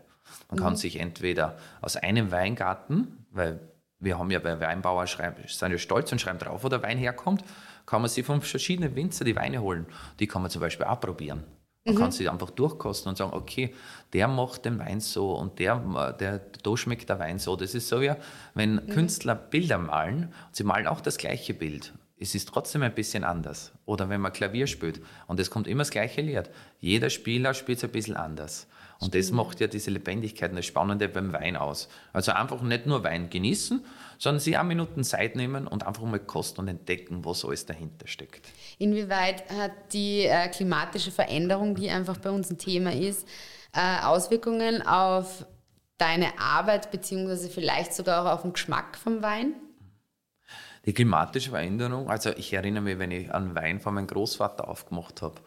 Man 0.50 0.58
kann 0.58 0.76
sich 0.76 0.98
entweder 0.98 1.58
aus 1.82 1.96
einem 1.96 2.30
Weingarten, 2.30 3.26
weil 3.30 3.60
wir 4.02 4.18
haben 4.18 4.30
ja 4.30 4.38
bei 4.40 4.60
Weinbauer 4.60 5.06
schreiben, 5.06 5.36
sind 5.46 5.72
ja 5.72 5.78
stolz 5.78 6.12
und 6.12 6.20
schreiben 6.20 6.38
drauf, 6.38 6.64
wo 6.64 6.68
der 6.68 6.82
Wein 6.82 6.98
herkommt, 6.98 7.42
kann 7.86 8.02
man 8.02 8.10
sich 8.10 8.26
von 8.26 8.42
verschiedenen 8.42 8.94
Winzer 8.94 9.24
die 9.24 9.36
Weine 9.36 9.62
holen. 9.62 9.86
Die 10.18 10.26
kann 10.26 10.42
man 10.42 10.50
zum 10.50 10.60
Beispiel 10.60 10.86
auch 10.86 11.00
probieren. 11.00 11.44
Man 11.84 11.96
kann 11.96 12.12
sie 12.12 12.28
einfach 12.28 12.50
durchkosten 12.50 13.10
und 13.10 13.16
sagen, 13.16 13.32
okay, 13.32 13.74
der 14.12 14.28
macht 14.28 14.64
den 14.64 14.78
Wein 14.78 15.00
so 15.00 15.32
und 15.32 15.58
der, 15.58 16.14
der, 16.20 16.38
da 16.38 16.76
schmeckt 16.76 17.08
der 17.08 17.18
Wein 17.18 17.40
so. 17.40 17.56
Das 17.56 17.74
ist 17.74 17.88
so 17.88 18.00
wie, 18.00 18.12
wenn 18.54 18.86
Künstler 18.88 19.34
Bilder 19.34 19.78
malen, 19.78 20.32
sie 20.52 20.62
malen 20.62 20.86
auch 20.86 21.00
das 21.00 21.18
gleiche 21.18 21.54
Bild. 21.54 21.92
es 22.20 22.36
ist 22.36 22.48
trotzdem 22.48 22.82
ein 22.82 22.94
bisschen 22.94 23.24
anders. 23.24 23.72
Oder 23.84 24.08
wenn 24.08 24.20
man 24.20 24.32
Klavier 24.32 24.68
spielt 24.68 25.00
und 25.26 25.40
es 25.40 25.50
kommt 25.50 25.66
immer 25.66 25.80
das 25.80 25.90
gleiche 25.90 26.20
Lied. 26.20 26.50
Jeder 26.78 27.10
Spieler 27.10 27.52
spielt 27.52 27.78
es 27.78 27.84
ein 27.84 27.90
bisschen 27.90 28.16
anders. 28.16 28.68
Und 29.02 29.14
das 29.14 29.30
macht 29.30 29.60
ja 29.60 29.66
diese 29.66 29.90
Lebendigkeit 29.90 30.50
und 30.50 30.56
das 30.56 30.66
Spannende 30.66 31.08
beim 31.08 31.32
Wein 31.32 31.56
aus. 31.56 31.88
Also 32.12 32.32
einfach 32.32 32.62
nicht 32.62 32.86
nur 32.86 33.02
Wein 33.04 33.30
genießen, 33.30 33.84
sondern 34.18 34.40
sich 34.40 34.56
auch 34.56 34.62
Minuten 34.62 35.04
Zeit 35.04 35.36
nehmen 35.36 35.66
und 35.66 35.86
einfach 35.86 36.02
mal 36.04 36.20
kosten 36.20 36.60
und 36.60 36.68
entdecken, 36.68 37.24
was 37.24 37.44
alles 37.44 37.66
dahinter 37.66 38.06
steckt. 38.06 38.48
Inwieweit 38.78 39.50
hat 39.50 39.72
die 39.92 40.24
äh, 40.24 40.48
klimatische 40.48 41.10
Veränderung, 41.10 41.74
die 41.74 41.90
einfach 41.90 42.18
bei 42.18 42.30
uns 42.30 42.50
ein 42.50 42.58
Thema 42.58 42.92
ist, 42.92 43.26
äh, 43.72 44.04
Auswirkungen 44.04 44.86
auf 44.86 45.46
deine 45.98 46.38
Arbeit 46.38 46.90
beziehungsweise 46.90 47.48
vielleicht 47.48 47.94
sogar 47.94 48.24
auch 48.24 48.32
auf 48.34 48.42
den 48.42 48.52
Geschmack 48.52 48.96
vom 48.96 49.22
Wein? 49.22 49.54
Die 50.84 50.92
klimatische 50.92 51.50
Veränderung, 51.50 52.10
also 52.10 52.30
ich 52.30 52.52
erinnere 52.52 52.82
mich, 52.82 52.98
wenn 52.98 53.12
ich 53.12 53.32
einen 53.32 53.54
Wein 53.54 53.80
von 53.80 53.94
meinem 53.94 54.08
Großvater 54.08 54.66
aufgemacht 54.66 55.22
habe, 55.22 55.40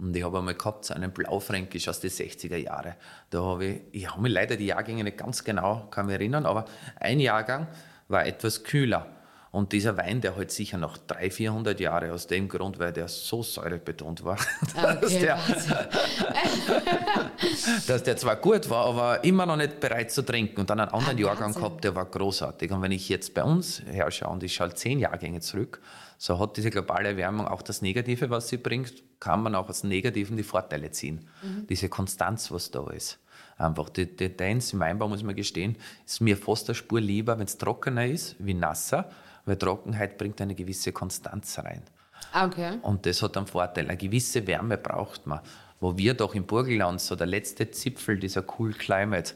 und 0.00 0.16
ich 0.16 0.24
habe 0.24 0.38
einmal 0.38 0.54
gehabt, 0.54 0.84
so 0.84 0.94
einen 0.94 1.12
Blaufränkisch 1.12 1.88
aus 1.88 2.00
den 2.00 2.10
60er 2.10 2.56
Jahren. 2.56 2.94
Da 3.30 3.42
habe 3.42 3.64
ich, 3.66 3.80
ich 3.92 4.10
habe 4.10 4.22
mir 4.22 4.28
leider 4.28 4.56
die 4.56 4.66
Jahrgänge 4.66 5.04
nicht 5.04 5.18
ganz 5.18 5.44
genau 5.44 5.86
kann 5.90 6.06
mich 6.06 6.14
erinnern, 6.14 6.46
aber 6.46 6.64
ein 6.98 7.20
Jahrgang 7.20 7.68
war 8.08 8.26
etwas 8.26 8.64
kühler. 8.64 9.06
Und 9.52 9.72
dieser 9.72 9.96
Wein, 9.96 10.20
der 10.20 10.36
halt 10.36 10.52
sicher 10.52 10.78
noch 10.78 10.96
300, 10.96 11.32
400 11.32 11.80
Jahre 11.80 12.12
aus 12.12 12.28
dem 12.28 12.48
Grund, 12.48 12.78
weil 12.78 12.92
der 12.92 13.08
so 13.08 13.42
säurebetont 13.42 14.22
war, 14.24 14.36
Ah, 14.76 14.94
dass, 14.94 15.10
Okay, 15.12 15.20
der, 15.22 15.36
Wahnsinn. 15.38 15.76
dass 17.88 18.02
der 18.04 18.16
zwar 18.16 18.36
gut 18.36 18.70
war, 18.70 18.86
aber 18.86 19.24
immer 19.24 19.46
noch 19.46 19.56
nicht 19.56 19.80
bereit 19.80 20.12
zu 20.12 20.22
trinken. 20.22 20.60
Und 20.60 20.70
dann 20.70 20.78
einen 20.78 20.92
anderen 20.92 21.16
Ah, 21.18 21.20
Jahrgang 21.20 21.52
gehabt, 21.52 21.82
der 21.82 21.96
war 21.96 22.06
großartig. 22.06 22.70
Und 22.70 22.80
wenn 22.82 22.92
ich 22.92 23.08
jetzt 23.08 23.34
bei 23.34 23.42
uns 23.42 23.82
herschaue 23.90 24.32
und 24.32 24.44
ich 24.44 24.54
schaue 24.54 24.72
zehn 24.72 25.00
Jahrgänge 25.00 25.40
zurück, 25.40 25.80
so 26.22 26.38
hat 26.38 26.58
diese 26.58 26.68
globale 26.68 27.08
Erwärmung 27.08 27.48
auch 27.48 27.62
das 27.62 27.80
Negative, 27.80 28.28
was 28.28 28.48
sie 28.48 28.58
bringt, 28.58 28.92
kann 29.20 29.42
man 29.42 29.54
auch 29.54 29.70
aus 29.70 29.84
Negativen 29.84 30.36
die 30.36 30.42
Vorteile 30.42 30.90
ziehen. 30.90 31.26
Mhm. 31.42 31.66
Diese 31.66 31.88
Konstanz, 31.88 32.52
was 32.52 32.70
da 32.70 32.86
ist. 32.90 33.18
Einfach, 33.56 33.88
die 33.88 34.04
Tendenz 34.04 34.74
im 34.74 34.80
Weinbau, 34.80 35.08
muss 35.08 35.22
man 35.22 35.34
gestehen, 35.34 35.76
ist 36.04 36.20
mir 36.20 36.36
fast 36.36 36.68
eine 36.68 36.74
Spur 36.74 37.00
lieber, 37.00 37.38
wenn 37.38 37.46
es 37.46 37.56
trockener 37.56 38.04
ist, 38.04 38.36
wie 38.38 38.52
nasser, 38.52 39.10
weil 39.46 39.56
Trockenheit 39.56 40.18
bringt 40.18 40.42
eine 40.42 40.54
gewisse 40.54 40.92
Konstanz 40.92 41.58
rein. 41.58 41.80
Ah, 42.34 42.44
Okay. 42.44 42.78
Und 42.82 43.06
das 43.06 43.22
hat 43.22 43.38
einen 43.38 43.46
Vorteil. 43.46 43.86
Eine 43.86 43.96
gewisse 43.96 44.46
Wärme 44.46 44.76
braucht 44.76 45.26
man. 45.26 45.40
Wo 45.80 45.96
wir 45.96 46.12
doch 46.12 46.34
im 46.34 46.44
Burgenland 46.44 47.00
so 47.00 47.16
der 47.16 47.28
letzte 47.28 47.70
Zipfel 47.70 48.18
dieser 48.18 48.44
Cool 48.58 48.74
Climate 48.74 49.32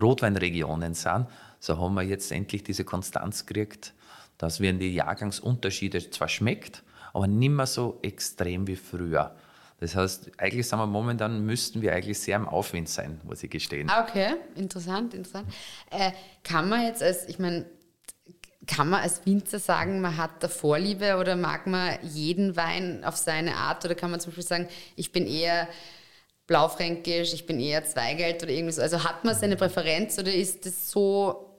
Rotweinregionen 0.00 0.94
sind, 0.94 1.26
so 1.60 1.78
haben 1.78 1.92
wir 1.92 2.04
jetzt 2.04 2.32
endlich 2.32 2.64
diese 2.64 2.84
Konstanz 2.84 3.44
gekriegt, 3.44 3.92
dass 4.38 4.60
wir 4.60 4.70
in 4.70 4.78
die 4.78 4.94
Jahrgangsunterschiede 4.94 6.10
zwar 6.10 6.28
schmeckt, 6.28 6.82
aber 7.12 7.26
nicht 7.26 7.50
mehr 7.50 7.66
so 7.66 7.98
extrem 8.02 8.66
wie 8.66 8.76
früher. 8.76 9.34
Das 9.80 9.96
heißt, 9.96 10.30
eigentlich 10.38 10.68
sind 10.68 10.78
wir 10.78 10.86
momentan, 10.86 11.44
müssten 11.44 11.82
wir 11.82 11.92
eigentlich 11.92 12.18
sehr 12.20 12.36
im 12.36 12.48
Aufwind 12.48 12.88
sein, 12.88 13.20
muss 13.24 13.42
ich 13.42 13.50
gestehen. 13.50 13.90
Ah, 13.90 14.06
Okay, 14.08 14.34
interessant, 14.54 15.12
interessant. 15.12 15.52
Äh, 15.90 16.12
kann 16.44 16.68
man 16.68 16.84
jetzt 16.86 17.02
als, 17.02 17.28
ich 17.28 17.38
meine, 17.40 17.66
kann 18.66 18.88
man 18.88 19.00
als 19.00 19.26
Winzer 19.26 19.58
sagen, 19.58 20.00
man 20.00 20.16
hat 20.16 20.40
da 20.40 20.48
Vorliebe 20.48 21.16
oder 21.16 21.34
mag 21.34 21.66
man 21.66 21.98
jeden 22.02 22.54
Wein 22.56 23.02
auf 23.04 23.16
seine 23.16 23.56
Art 23.56 23.84
oder 23.84 23.96
kann 23.96 24.12
man 24.12 24.20
zum 24.20 24.30
Beispiel 24.30 24.44
sagen, 24.44 24.68
ich 24.94 25.10
bin 25.10 25.26
eher 25.26 25.68
Blaufränkisch, 26.46 27.32
ich 27.34 27.46
bin 27.46 27.58
eher 27.58 27.84
Zweigelt 27.84 28.42
oder 28.42 28.52
irgendwie 28.52 28.72
so. 28.72 28.82
Also 28.82 29.02
hat 29.02 29.24
man 29.24 29.34
seine 29.34 29.56
Präferenz 29.56 30.18
oder 30.18 30.32
ist 30.32 30.64
das 30.64 30.90
so 30.90 31.51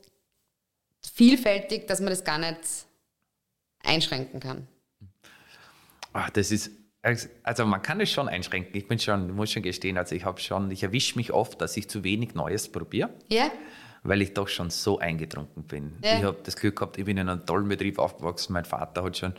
vielfältig, 1.11 1.87
dass 1.87 1.99
man 1.99 2.09
das 2.09 2.23
gar 2.23 2.37
nicht 2.37 2.59
einschränken 3.83 4.39
kann? 4.39 4.67
Ah, 6.13 6.29
das 6.31 6.51
ist, 6.51 6.71
also 7.43 7.65
man 7.65 7.81
kann 7.81 7.99
es 8.01 8.11
schon 8.11 8.29
einschränken. 8.29 8.75
Ich 8.75 8.87
bin 8.87 8.99
schon, 8.99 9.35
muss 9.35 9.51
schon 9.51 9.63
gestehen, 9.63 9.97
also 9.97 10.15
ich 10.15 10.25
habe 10.25 10.39
schon, 10.39 10.71
ich 10.71 10.83
erwische 10.83 11.17
mich 11.17 11.31
oft, 11.31 11.59
dass 11.61 11.75
ich 11.75 11.89
zu 11.89 12.03
wenig 12.03 12.35
Neues 12.35 12.71
probiere. 12.71 13.09
Ja? 13.29 13.51
weil 14.03 14.21
ich 14.21 14.33
doch 14.33 14.47
schon 14.47 14.69
so 14.69 14.99
eingetrunken 14.99 15.63
bin. 15.63 15.93
Ja. 16.03 16.17
Ich 16.17 16.23
habe 16.23 16.37
das 16.43 16.55
Glück 16.55 16.75
gehabt, 16.75 16.97
ich 16.97 17.05
bin 17.05 17.17
in 17.17 17.29
einem 17.29 17.45
tollen 17.45 17.67
Betrieb 17.67 17.99
aufgewachsen. 17.99 18.53
Mein 18.53 18.65
Vater 18.65 19.03
hat 19.03 19.17
schon 19.17 19.33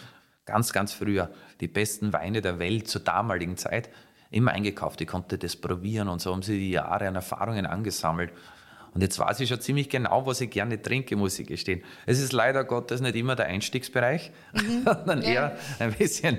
ganz, 0.47 0.73
ganz 0.73 0.93
früher 0.93 1.31
die 1.61 1.69
besten 1.69 2.13
Weine 2.13 2.41
der 2.41 2.59
Welt 2.59 2.89
zur 2.89 3.03
damaligen 3.03 3.57
Zeit 3.57 3.91
immer 4.31 4.53
eingekauft. 4.53 5.01
Ich 5.01 5.07
konnte 5.07 5.39
das 5.39 5.57
probieren 5.57 6.09
und 6.09 6.21
so 6.21 6.33
haben 6.33 6.43
sie 6.43 6.59
die 6.59 6.71
Jahre 6.71 7.07
an 7.07 7.15
Erfahrungen 7.15 7.67
angesammelt. 7.67 8.33
Und 8.95 9.01
jetzt 9.01 9.19
weiß 9.19 9.41
ich 9.41 9.49
schon 9.49 9.61
ziemlich 9.61 9.89
genau, 9.89 10.25
was 10.25 10.41
ich 10.41 10.51
gerne 10.51 10.81
trinke, 10.81 11.17
muss 11.17 11.39
ich 11.39 11.49
gestehen. 11.49 11.83
Es 12.07 12.21
ist 12.21 12.33
leider 12.33 12.63
Gottes 12.65 13.01
nicht 13.01 13.17
immer 13.17 13.35
der 13.35 13.47
Einstiegsbereich, 13.47 14.31
sondern 14.85 15.23
eher 15.23 15.57
ein 15.81 15.93
bisschen 15.93 16.39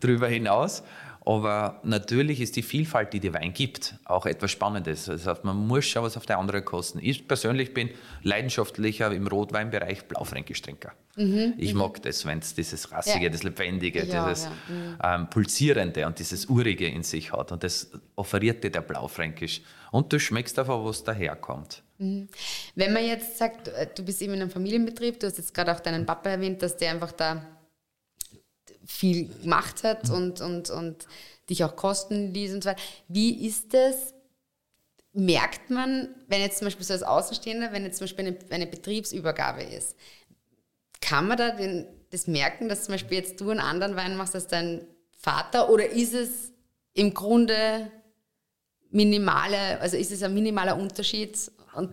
drüber 0.00 0.26
hinaus. 0.26 0.82
Aber 1.28 1.78
natürlich 1.82 2.40
ist 2.40 2.56
die 2.56 2.62
Vielfalt, 2.62 3.12
die 3.12 3.20
der 3.20 3.34
Wein 3.34 3.52
gibt, 3.52 3.96
auch 4.06 4.24
etwas 4.24 4.50
Spannendes. 4.50 5.04
Das 5.04 5.26
heißt, 5.26 5.44
man 5.44 5.58
muss 5.58 5.84
schauen, 5.84 6.04
was 6.04 6.16
auf 6.16 6.24
der 6.24 6.38
anderen 6.38 6.64
kosten. 6.64 7.00
Ich 7.02 7.28
persönlich 7.28 7.74
bin 7.74 7.90
leidenschaftlicher 8.22 9.12
im 9.12 9.26
Rotweinbereich 9.26 10.04
Blaufränkisch-Trinker. 10.08 10.92
ich 11.58 11.74
mag 11.74 12.00
das, 12.02 12.24
wenn 12.24 12.38
es 12.38 12.54
dieses 12.54 12.90
Rassige, 12.92 13.24
Ja. 13.26 13.30
das 13.30 13.42
Lebendige, 13.42 14.04
Ja, 14.06 14.26
dieses 14.26 14.48
ja, 15.02 15.16
ähm, 15.16 15.28
Pulsierende 15.28 16.06
und 16.06 16.18
dieses 16.18 16.46
Urige 16.46 16.86
in 16.88 17.02
sich 17.02 17.30
hat. 17.30 17.52
Und 17.52 17.62
das 17.62 17.90
offeriert 18.16 18.64
dir 18.64 18.70
der 18.70 18.80
Blaufränkisch. 18.80 19.60
Und 19.90 20.10
du 20.10 20.18
schmeckst 20.18 20.58
einfach, 20.58 20.82
was 20.82 21.04
daherkommt. 21.04 21.82
Wenn 21.98 22.92
man 22.94 23.04
jetzt 23.04 23.36
sagt, 23.36 23.68
äh, 23.68 23.86
du 23.94 24.02
bist 24.02 24.22
eben 24.22 24.32
in 24.32 24.40
einem 24.40 24.50
Familienbetrieb, 24.50 25.20
du 25.20 25.26
hast 25.26 25.36
jetzt 25.36 25.52
gerade 25.52 25.74
auch 25.74 25.80
deinen 25.80 26.06
Papa 26.06 26.30
erwähnt, 26.30 26.62
dass 26.62 26.74
der 26.78 26.92
einfach 26.92 27.12
da 27.12 27.44
viel 28.88 29.28
gemacht 29.28 29.84
hat 29.84 30.08
und, 30.10 30.40
und, 30.40 30.70
und 30.70 31.06
dich 31.50 31.62
auch 31.62 31.76
kosten 31.76 32.32
ließ 32.32 32.54
und 32.54 32.64
so 32.64 32.70
weiter. 32.70 32.82
Wie 33.06 33.46
ist 33.46 33.74
das? 33.74 34.14
Merkt 35.12 35.70
man, 35.70 36.08
wenn 36.28 36.40
jetzt 36.40 36.58
zum 36.58 36.66
Beispiel 36.66 36.84
so 36.84 36.92
als 36.92 37.02
Außenstehender, 37.02 37.72
wenn 37.72 37.84
jetzt 37.84 37.98
zum 37.98 38.06
Beispiel 38.06 38.26
eine, 38.26 38.38
eine 38.50 38.66
Betriebsübergabe 38.66 39.62
ist, 39.62 39.96
kann 41.00 41.26
man 41.26 41.36
da 41.36 41.50
den, 41.50 41.86
das 42.10 42.26
merken, 42.26 42.68
dass 42.68 42.84
zum 42.84 42.94
Beispiel 42.94 43.18
jetzt 43.18 43.40
du 43.40 43.50
einen 43.50 43.60
anderen 43.60 43.96
Wein 43.96 44.16
machst 44.16 44.34
als 44.34 44.46
dein 44.46 44.86
Vater 45.16 45.70
oder 45.70 45.88
ist 45.88 46.14
es 46.14 46.52
im 46.94 47.14
Grunde 47.14 47.90
minimale, 48.90 49.80
also 49.80 49.96
ist 49.96 50.12
es 50.12 50.22
ein 50.22 50.34
minimaler 50.34 50.78
Unterschied 50.78 51.36
und 51.74 51.92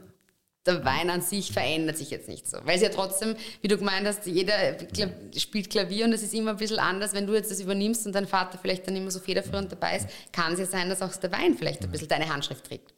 der 0.65 0.83
Wein 0.83 1.09
an 1.09 1.21
sich 1.21 1.51
verändert 1.51 1.97
sich 1.97 2.09
jetzt 2.09 2.27
nicht 2.27 2.47
so. 2.47 2.57
Weil 2.63 2.75
es 2.75 2.81
ja 2.81 2.89
trotzdem, 2.89 3.35
wie 3.61 3.67
du 3.67 3.77
gemeint 3.77 4.07
hast, 4.07 4.25
jeder 4.25 4.53
Kla- 4.53 5.39
spielt 5.39 5.69
Klavier 5.69 6.05
und 6.05 6.13
es 6.13 6.23
ist 6.23 6.33
immer 6.33 6.51
ein 6.51 6.57
bisschen 6.57 6.79
anders. 6.79 7.13
Wenn 7.13 7.27
du 7.27 7.33
jetzt 7.33 7.51
das 7.51 7.59
übernimmst 7.59 8.05
und 8.05 8.13
dein 8.13 8.27
Vater 8.27 8.57
vielleicht 8.59 8.87
dann 8.87 8.95
immer 8.95 9.11
so 9.11 9.19
federführend 9.19 9.71
dabei 9.71 9.97
ist, 9.97 10.07
kann 10.31 10.53
es 10.53 10.59
ja 10.59 10.65
sein, 10.65 10.89
dass 10.89 11.01
auch 11.01 11.15
der 11.15 11.31
Wein 11.31 11.55
vielleicht 11.55 11.83
ein 11.83 11.91
bisschen 11.91 12.07
deine 12.07 12.27
Handschrift 12.33 12.65
trägt. 12.65 12.93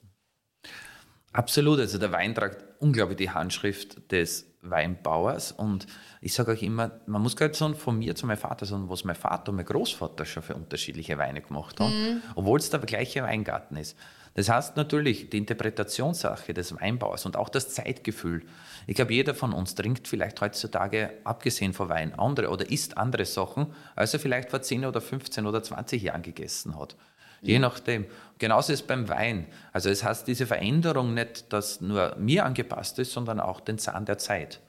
Absolut, 1.33 1.79
also 1.79 1.97
der 1.97 2.11
Wein 2.11 2.33
tragt 2.33 2.63
unglaublich 2.79 3.17
die 3.17 3.29
Handschrift 3.29 4.11
des 4.11 4.45
Weinbauers 4.61 5.51
und 5.51 5.85
ich 6.19 6.33
sage 6.33 6.51
euch 6.51 6.63
immer, 6.63 6.99
man 7.05 7.21
muss 7.21 7.37
nicht 7.39 7.55
sagen 7.55 7.75
von 7.75 7.99
mir 7.99 8.15
zu 8.15 8.25
meinem 8.25 8.37
Vater, 8.37 8.65
sondern 8.65 8.89
was 8.89 9.03
mein 9.03 9.15
Vater 9.15 9.51
und 9.51 9.57
mein 9.57 9.65
Großvater 9.65 10.25
schon 10.25 10.41
für 10.41 10.55
unterschiedliche 10.55 11.17
Weine 11.17 11.41
gemacht 11.41 11.79
haben, 11.79 12.23
obwohl 12.35 12.59
es 12.59 12.69
der 12.69 12.79
gleiche 12.79 13.21
Weingarten 13.21 13.77
ist. 13.77 13.95
Das 14.37 14.49
heißt 14.49 14.77
natürlich 14.77 15.31
die 15.31 15.39
Interpretationssache 15.39 16.53
des 16.53 16.79
Weinbauers 16.79 17.25
und 17.25 17.35
auch 17.35 17.49
das 17.49 17.69
Zeitgefühl. 17.69 18.43
Ich 18.85 18.95
glaube, 18.95 19.15
jeder 19.15 19.33
von 19.33 19.51
uns 19.51 19.73
trinkt 19.73 20.07
vielleicht 20.07 20.39
heutzutage, 20.41 21.09
abgesehen 21.23 21.73
von 21.73 21.89
Wein, 21.89 22.13
andere 22.13 22.49
oder 22.49 22.69
isst 22.69 22.97
andere 22.97 23.25
Sachen, 23.25 23.73
als 23.95 24.13
er 24.13 24.19
vielleicht 24.19 24.51
vor 24.51 24.61
10 24.61 24.85
oder 24.85 25.01
15 25.01 25.47
oder 25.47 25.63
20 25.63 26.03
Jahren 26.03 26.21
gegessen 26.21 26.77
hat. 26.77 26.95
Je 27.41 27.57
nachdem. 27.57 28.05
Genauso 28.37 28.73
ist 28.73 28.81
es 28.81 28.87
beim 28.87 29.09
Wein. 29.09 29.47
Also 29.73 29.89
es 29.89 30.03
heißt 30.03 30.27
diese 30.27 30.45
Veränderung 30.45 31.15
nicht, 31.15 31.51
dass 31.51 31.81
nur 31.81 32.15
mir 32.17 32.45
angepasst 32.45 32.99
ist, 32.99 33.13
sondern 33.13 33.39
auch 33.39 33.59
den 33.59 33.79
Zahn 33.79 34.05
der 34.05 34.19
Zeit. 34.19 34.61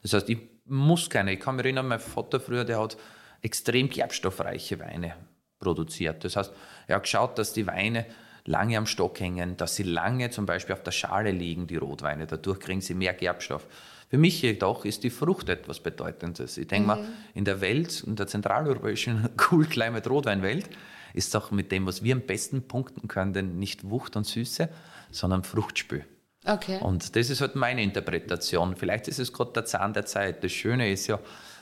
Das 0.00 0.14
heißt, 0.14 0.30
ich 0.30 0.38
muss 0.64 1.10
keine. 1.10 1.34
Ich 1.34 1.40
kann 1.40 1.56
mich 1.56 1.66
erinnern, 1.66 1.86
mein 1.86 2.00
Vater 2.00 2.40
früher, 2.40 2.64
der 2.64 2.80
hat 2.80 2.96
extrem 3.42 3.90
gerbstoffreiche 3.90 4.80
Weine 4.80 5.16
produziert. 5.58 6.24
Das 6.24 6.36
heißt, 6.36 6.50
er 6.86 6.96
hat 6.96 7.02
geschaut, 7.02 7.36
dass 7.36 7.52
die 7.52 7.66
Weine 7.66 8.06
lange 8.44 8.76
am 8.76 8.86
Stock 8.86 9.18
hängen, 9.20 9.56
dass 9.56 9.76
sie 9.76 9.84
lange 9.84 10.30
zum 10.30 10.46
Beispiel 10.46 10.74
auf 10.74 10.82
der 10.82 10.90
Schale 10.90 11.30
liegen, 11.30 11.66
die 11.66 11.76
Rotweine. 11.76 12.26
Dadurch 12.26 12.60
kriegen 12.60 12.80
sie 12.80 12.94
mehr 12.94 13.14
Gerbstoff. 13.14 13.66
Für 14.08 14.18
mich 14.18 14.42
jedoch 14.42 14.84
ist 14.84 15.04
die 15.04 15.10
Frucht 15.10 15.48
etwas 15.48 15.80
Bedeutendes. 15.80 16.58
Ich 16.58 16.66
denke 16.68 16.86
mal, 16.86 17.04
in 17.34 17.44
der 17.44 17.60
Welt, 17.60 18.02
in 18.06 18.16
der 18.16 18.26
zentraleuropäischen 18.26 19.30
Cool 19.50 19.64
Climate 19.64 20.08
Rotweinwelt, 20.08 20.68
ist 21.14 21.34
auch 21.36 21.50
mit 21.50 21.72
dem, 21.72 21.86
was 21.86 22.02
wir 22.02 22.14
am 22.14 22.22
besten 22.22 22.62
punkten 22.62 23.08
können, 23.08 23.58
nicht 23.58 23.88
Wucht 23.88 24.16
und 24.16 24.26
Süße, 24.26 24.68
sondern 25.10 25.44
Fruchtspül. 25.44 26.04
Okay. 26.44 26.78
Und 26.80 27.14
das 27.16 27.30
ist 27.30 27.40
halt 27.40 27.54
meine 27.54 27.82
Interpretation. 27.82 28.76
Vielleicht 28.76 29.08
ist 29.08 29.18
es 29.18 29.32
gerade 29.32 29.52
der 29.52 29.64
Zahn 29.64 29.92
der 29.92 30.06
Zeit. 30.06 30.42
Das 30.42 30.52
Schöne 30.52 30.90
ist 30.90 31.06
ja, 31.06 31.20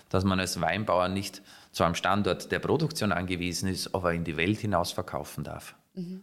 dass 0.08 0.24
man 0.24 0.40
als 0.40 0.60
Weinbauer 0.60 1.08
nicht 1.08 1.42
zu 1.72 1.84
einem 1.84 1.94
Standort 1.94 2.50
der 2.50 2.58
Produktion 2.58 3.12
angewiesen 3.12 3.68
ist, 3.68 3.94
aber 3.94 4.14
in 4.14 4.24
die 4.24 4.36
Welt 4.36 4.58
hinaus 4.58 4.92
verkaufen 4.92 5.44
darf. 5.44 5.76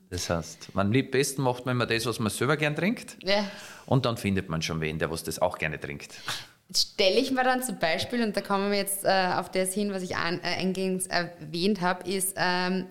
Das 0.10 0.30
heißt, 0.30 0.76
man 0.76 0.96
am 0.96 1.12
besten 1.12 1.42
macht 1.42 1.66
man 1.66 1.76
immer 1.76 1.86
das, 1.86 2.06
was 2.06 2.20
man 2.20 2.30
selber 2.30 2.58
gern 2.58 2.76
trinkt. 2.76 3.18
Ja. 3.24 3.50
Und 3.86 4.06
dann 4.06 4.18
findet 4.18 4.50
man 4.50 4.62
schon 4.62 4.82
wen, 4.82 5.00
der 5.00 5.12
was 5.12 5.24
das 5.24 5.40
auch 5.40 5.58
gerne 5.58 5.80
trinkt. 5.80 6.14
stelle 6.76 7.20
ich 7.20 7.32
mir 7.32 7.44
dann 7.44 7.64
zum 7.64 7.80
Beispiel, 7.80 8.24
und 8.24 8.36
da 8.36 8.42
kommen 8.42 8.72
wir 8.72 8.78
jetzt 8.78 9.06
äh, 9.06 9.30
auf 9.36 9.50
das 9.50 9.74
hin, 9.74 9.92
was 9.92 10.04
ich 10.04 10.16
an, 10.16 10.40
äh, 10.44 10.60
eingehend 10.60 11.10
erwähnt 11.10 11.82
habe, 11.82 12.10
ist 12.10 12.36
ähm, 12.38 12.88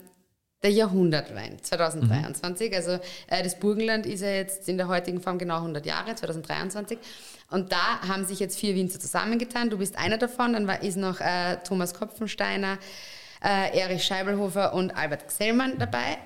der 0.63 0.71
Jahrhundertwein 0.71 1.61
2023. 1.61 2.69
Mhm. 2.69 2.75
Also 2.75 2.91
äh, 3.27 3.43
das 3.43 3.59
Burgenland 3.59 4.05
ist 4.05 4.21
ja 4.21 4.29
jetzt 4.29 4.67
in 4.67 4.77
der 4.77 4.87
heutigen 4.87 5.21
Form 5.21 5.37
genau 5.37 5.57
100 5.57 5.85
Jahre, 5.85 6.15
2023. 6.15 6.97
Und 7.49 7.71
da 7.71 8.01
haben 8.07 8.25
sich 8.25 8.39
jetzt 8.39 8.59
vier 8.59 8.75
Winzer 8.75 8.99
zusammengetan. 8.99 9.69
Du 9.69 9.77
bist 9.77 9.97
einer 9.97 10.17
davon. 10.17 10.53
Dann 10.53 10.67
war, 10.67 10.81
ist 10.81 10.97
noch 10.97 11.21
äh, 11.21 11.57
Thomas 11.63 11.93
Kopfensteiner, 11.93 12.77
äh, 13.43 13.79
Erich 13.79 14.03
Scheibelhofer 14.03 14.73
und 14.73 14.97
Albert 14.97 15.27
Xellmann 15.27 15.77
dabei. 15.77 16.17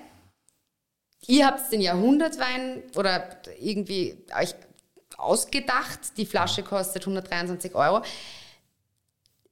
Ihr 1.27 1.45
habt 1.45 1.71
den 1.71 1.81
Jahrhundertwein 1.81 2.83
oder 2.95 3.37
irgendwie 3.59 4.17
euch 4.39 4.55
ausgedacht. 5.17 6.17
Die 6.17 6.25
Flasche 6.25 6.63
kostet 6.63 7.03
123 7.03 7.75
Euro. 7.75 8.03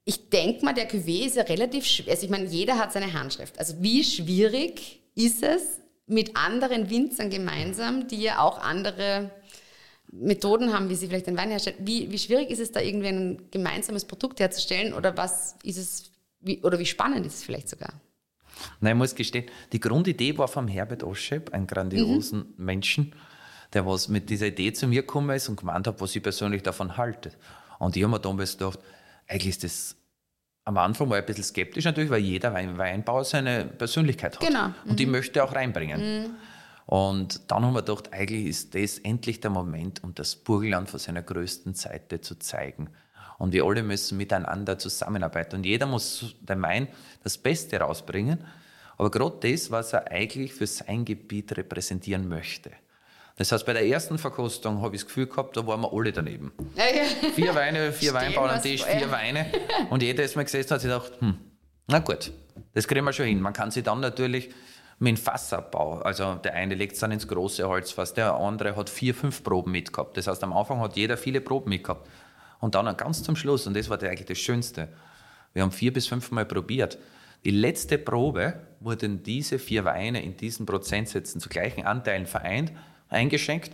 Ich 0.04 0.30
denke 0.30 0.66
mal, 0.66 0.74
der 0.74 0.90
Cuvée 0.90 1.26
ist 1.26 1.36
ja 1.36 1.44
relativ 1.44 1.86
schwer. 1.86 2.14
Also 2.14 2.26
ich 2.26 2.32
meine, 2.32 2.46
jeder 2.46 2.80
hat 2.80 2.92
seine 2.92 3.14
Handschrift. 3.14 3.60
Also 3.60 3.76
wie 3.80 4.04
schwierig 4.04 5.02
ist 5.14 5.44
es 5.44 5.80
mit 6.08 6.36
anderen 6.36 6.90
Winzern 6.90 7.30
gemeinsam, 7.30 8.08
die 8.08 8.22
ja 8.22 8.40
auch 8.40 8.58
andere 8.58 9.30
Methoden 10.12 10.74
haben, 10.74 10.90
wie 10.90 10.96
sie 10.96 11.08
vielleicht 11.08 11.28
den 11.28 11.38
Wein 11.38 11.52
herstellen. 11.52 11.78
Wie, 11.82 12.12
wie 12.12 12.18
schwierig 12.18 12.50
ist 12.50 12.60
es 12.60 12.72
da 12.72 12.80
irgendwie 12.80 13.10
ein 13.10 13.52
gemeinsames 13.52 14.06
Produkt 14.06 14.40
herzustellen 14.40 14.94
oder 14.94 15.16
was 15.18 15.56
ist 15.64 15.78
es, 15.78 16.12
wie, 16.40 16.60
oder 16.64 16.80
wie 16.80 16.88
spannend 16.88 17.28
ist 17.28 17.36
es 17.36 17.44
vielleicht 17.44 17.70
sogar? 17.70 17.94
Nein, 18.80 18.96
ich 18.96 18.98
muss 18.98 19.16
gestehen, 19.16 19.46
die 19.72 19.80
Grundidee 19.80 20.38
war 20.38 20.48
vom 20.48 20.68
Herbert 20.68 21.04
Oschep, 21.04 21.54
einem 21.54 21.68
grandiosen 21.68 22.40
mhm. 22.40 22.66
Menschen, 22.66 23.16
der 23.74 23.86
was 23.86 24.08
mit 24.08 24.30
dieser 24.30 24.48
Idee 24.48 24.74
zu 24.74 24.88
mir 24.88 25.02
gekommen 25.02 25.36
ist 25.36 25.50
und 25.50 25.60
gemeint 25.60 25.88
hat, 25.88 26.02
was 26.02 26.16
ich 26.16 26.24
persönlich 26.24 26.64
davon 26.64 26.98
halte. 26.98 27.32
Und 27.78 27.96
ich 27.96 28.04
habe 28.04 28.12
mir 28.12 28.20
damals 28.20 28.58
gedacht, 28.58 28.80
eigentlich 29.28 29.50
ist 29.50 29.64
das 29.64 29.96
am 30.66 30.78
Anfang 30.78 31.10
war 31.10 31.18
ich 31.18 31.24
ein 31.24 31.26
bisschen 31.26 31.46
skeptisch 31.46 31.86
natürlich, 31.86 32.12
weil 32.12 32.22
jeder 32.22 32.54
Weinbauer 32.54 33.26
seine 33.26 33.66
Persönlichkeit 33.66 34.36
hat. 34.36 34.48
Genau. 34.48 34.72
Und 34.86 35.00
die 35.00 35.08
mhm. 35.08 35.14
möchte 35.14 35.44
auch 35.44 35.56
reinbringen. 35.56 36.00
Mhm. 36.00 36.30
Und 36.86 37.52
dann 37.52 37.66
haben 37.66 37.74
wir 37.74 37.82
gedacht, 37.82 38.14
eigentlich 38.14 38.46
ist 38.46 38.76
das 38.76 39.00
endlich 39.00 39.40
der 39.42 39.50
Moment, 39.50 40.04
um 40.04 40.14
das 40.14 40.36
Burgenland 40.36 40.90
von 40.90 41.00
seiner 41.00 41.24
größten 41.24 41.74
Seite 41.74 42.22
zu 42.22 42.38
zeigen. 42.38 42.90
Und 43.40 43.54
wir 43.54 43.64
alle 43.64 43.82
müssen 43.82 44.18
miteinander 44.18 44.78
zusammenarbeiten. 44.78 45.56
Und 45.56 45.66
jeder 45.66 45.88
muss 45.88 46.36
der 46.42 46.62
Wein 46.62 46.88
das 47.24 47.38
Beste 47.38 47.80
rausbringen. 47.80 48.40
Aber 48.98 49.10
gerade 49.10 49.50
das, 49.50 49.72
was 49.72 49.94
er 49.94 50.12
eigentlich 50.12 50.54
für 50.54 50.68
sein 50.68 51.06
Gebiet 51.06 51.58
repräsentieren 51.58 52.28
möchte. 52.28 52.70
Das 53.38 53.54
heißt, 53.54 53.66
bei 53.66 53.72
der 53.72 53.88
ersten 53.88 54.18
Verkostung 54.18 54.82
habe 54.82 54.96
ich 54.96 55.02
das 55.02 55.08
Gefühl 55.08 55.28
gehabt, 55.28 55.56
da 55.56 55.66
waren 55.66 55.80
wir 55.80 55.94
alle 55.94 56.12
daneben. 56.12 56.52
Ja, 56.76 56.84
ja. 56.84 57.30
Vier 57.34 57.56
Weine, 57.56 57.94
vier 57.94 58.14
Weinbauern 58.14 58.50
am 58.50 58.62
Tisch, 58.62 58.84
vier 58.84 59.10
Weine. 59.10 59.46
Und 59.90 60.04
jeder 60.04 60.26
ist 60.26 60.36
mal 60.36 60.44
gesessen 60.44 60.72
hat 60.72 60.82
sich 60.82 60.90
gedacht, 60.90 61.14
hm, 61.20 61.38
na 61.88 62.00
gut, 62.00 62.34
das 62.74 62.86
kriegen 62.86 63.06
wir 63.06 63.14
schon 63.14 63.28
hin. 63.28 63.40
Man 63.40 63.54
kann 63.54 63.72
sich 63.72 63.86
dann 63.86 64.02
natürlich 64.02 64.50
mit 65.00 65.16
dem 65.16 65.18
Fassabbau. 65.18 66.00
Also 66.00 66.36
der 66.36 66.54
eine 66.54 66.76
legt 66.76 66.96
es 66.96 67.00
dann 67.00 67.12
ins 67.12 67.30
große 67.30 67.66
Holzfass, 67.66 68.14
der 68.14 68.34
andere 68.34 68.76
hat 68.76 68.90
vier, 68.90 69.16
fünf 69.16 69.42
Proben 69.42 69.72
mitgehabt. 69.72 70.18
Das 70.18 70.28
heißt, 70.28 70.44
am 70.44 70.52
Anfang 70.52 70.82
hat 70.82 70.98
jeder 70.98 71.16
viele 71.16 71.40
Proben 71.40 71.70
mitgehabt. 71.70 72.06
Und 72.60 72.76
dann 72.76 72.96
ganz 72.98 73.24
zum 73.24 73.36
Schluss, 73.36 73.68
und 73.68 73.76
das 73.76 73.90
war 73.90 74.02
eigentlich 74.04 74.28
das 74.28 74.38
Schönste, 74.38 74.90
wir 75.54 75.64
haben 75.64 75.72
vier 75.72 75.92
bis 75.92 76.08
fünf 76.08 76.32
Mal 76.32 76.46
probiert. 76.46 76.98
Die 77.44 77.52
letzte 77.52 77.98
Probe 77.98 78.60
wurden 78.80 79.24
diese 79.24 79.60
vier 79.60 79.86
Weine 79.86 80.22
in 80.22 80.36
diesen 80.36 80.66
Prozentsätzen 80.66 81.40
zu 81.40 81.50
gleichen 81.50 81.86
Anteilen 81.86 82.26
vereint, 82.26 82.72
eingeschenkt. 83.08 83.72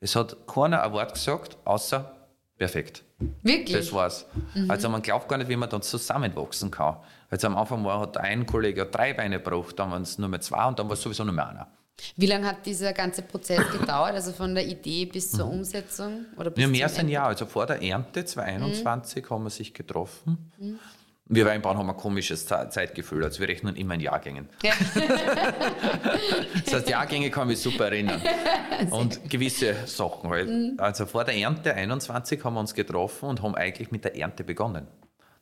Es 0.00 0.14
hat 0.16 0.46
keiner 0.46 0.82
ein 0.82 0.92
Wort 0.92 1.14
gesagt, 1.14 1.56
außer 1.64 2.14
perfekt. 2.56 3.02
Wirklich? 3.42 3.76
Das 3.76 3.92
war's. 3.92 4.26
Mhm. 4.54 4.70
Also 4.70 4.88
man 4.88 5.02
glaubt 5.02 5.28
gar 5.28 5.38
nicht, 5.38 5.48
wie 5.48 5.56
man 5.56 5.68
dann 5.68 5.82
zusammenwachsen 5.82 6.70
kann. 6.70 6.96
Also 7.28 7.46
am 7.46 7.56
Anfang 7.56 7.84
war, 7.84 8.00
hat 8.00 8.16
ein 8.18 8.46
Kollege 8.46 8.86
drei 8.86 9.14
Beine 9.14 9.38
gebraucht, 9.38 9.78
dann 9.78 9.90
waren 9.90 10.02
es 10.02 10.18
nur 10.18 10.28
mehr 10.28 10.40
zwei 10.40 10.66
und 10.66 10.78
dann 10.78 10.88
war 10.88 10.94
es 10.94 11.02
sowieso 11.02 11.24
nur 11.24 11.34
mehr 11.34 11.48
einer. 11.48 11.68
Wie 12.16 12.26
lange 12.26 12.46
hat 12.46 12.66
dieser 12.66 12.92
ganze 12.92 13.22
Prozess 13.22 13.60
gedauert, 13.70 14.14
also 14.14 14.32
von 14.32 14.54
der 14.54 14.66
Idee 14.66 15.06
bis 15.06 15.30
zur 15.30 15.46
mhm. 15.46 15.52
Umsetzung? 15.52 16.26
Oder 16.36 16.50
bis 16.50 16.62
ja, 16.62 16.68
mehr 16.68 16.86
als 16.86 16.98
ein 16.98 17.08
Jahr. 17.08 17.26
Also 17.26 17.46
vor 17.46 17.66
der 17.66 17.82
Ernte 17.82 18.24
2021 18.24 19.24
mhm. 19.24 19.30
haben 19.30 19.42
wir 19.44 19.50
sich 19.50 19.74
getroffen. 19.74 20.50
Mhm. 20.58 20.78
Wir 21.32 21.46
Weinbauern 21.46 21.78
haben 21.78 21.88
ein 21.88 21.96
komisches 21.96 22.44
Zeitgefühl, 22.44 23.22
also 23.22 23.38
wir 23.38 23.46
rechnen 23.46 23.76
immer 23.76 23.94
in 23.94 24.00
Jahrgängen. 24.00 24.48
Ja. 24.64 24.72
das 26.64 26.74
heißt, 26.74 26.88
Jahrgänge 26.88 27.30
kann 27.30 27.48
ich 27.48 27.54
mich 27.54 27.60
super 27.60 27.84
erinnern. 27.84 28.20
Und 28.90 29.30
gewisse 29.30 29.76
Sachen 29.86 30.28
halt. 30.28 30.48
Mhm. 30.48 30.74
Also 30.78 31.06
vor 31.06 31.22
der 31.22 31.36
Ernte 31.36 31.72
21 31.72 32.42
haben 32.42 32.54
wir 32.54 32.60
uns 32.60 32.74
getroffen 32.74 33.28
und 33.28 33.42
haben 33.42 33.54
eigentlich 33.54 33.92
mit 33.92 34.04
der 34.04 34.16
Ernte 34.16 34.42
begonnen. 34.42 34.88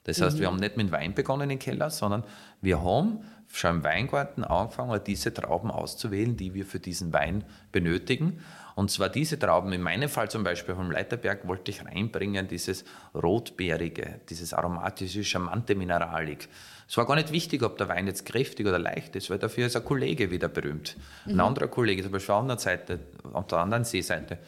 Das 0.05 0.21
heißt, 0.21 0.37
mhm. 0.37 0.41
wir 0.41 0.47
haben 0.49 0.57
nicht 0.57 0.77
mit 0.77 0.91
Wein 0.91 1.15
begonnen 1.15 1.49
im 1.49 1.59
Keller, 1.59 1.89
sondern 1.89 2.23
wir 2.61 2.83
haben 2.83 3.25
schon 3.51 3.77
im 3.77 3.85
Weingarten 3.85 4.45
angefangen, 4.45 5.01
diese 5.07 5.33
Trauben 5.33 5.71
auszuwählen, 5.71 6.37
die 6.37 6.55
wir 6.55 6.67
für 6.67 6.81
diesen 6.81 7.13
Wein 7.13 7.45
benötigen. 7.73 8.41
Und 8.75 8.91
zwar 8.91 9.09
diese 9.09 9.39
Trauben, 9.39 9.73
in 9.73 9.83
meinem 9.83 10.09
Fall 10.09 10.31
zum 10.31 10.45
Beispiel 10.45 10.75
vom 10.75 10.91
Leiterberg, 10.91 11.49
wollte 11.49 11.71
ich 11.71 11.85
reinbringen, 11.85 12.47
dieses 12.47 12.85
rotbeerige, 13.15 14.21
dieses 14.29 14.53
aromatische, 14.55 15.25
charmante 15.25 15.75
Mineralik. 15.75 16.49
Es 16.89 16.97
war 16.97 17.07
gar 17.07 17.17
nicht 17.17 17.33
wichtig, 17.33 17.63
ob 17.63 17.77
der 17.77 17.89
Wein 17.89 18.07
jetzt 18.07 18.25
kräftig 18.25 18.67
oder 18.67 18.79
leicht 18.79 19.17
ist, 19.17 19.31
weil 19.31 19.39
dafür 19.39 19.67
ist 19.67 19.77
ein 19.77 19.85
Kollege 19.85 20.31
wieder 20.31 20.49
berühmt. 20.49 20.97
Mhm. 21.27 21.33
Ein 21.33 21.41
anderer 21.41 21.69
Kollege, 21.69 22.03
zum 22.03 22.13
Beispiel 22.13 22.35
auf 22.35 22.39
der 22.39 22.43
anderen 22.43 22.61
Seite, 22.61 23.01
auf 23.33 23.47
der 23.49 23.59
anderen 23.59 23.85
Seeseite, 23.85 24.39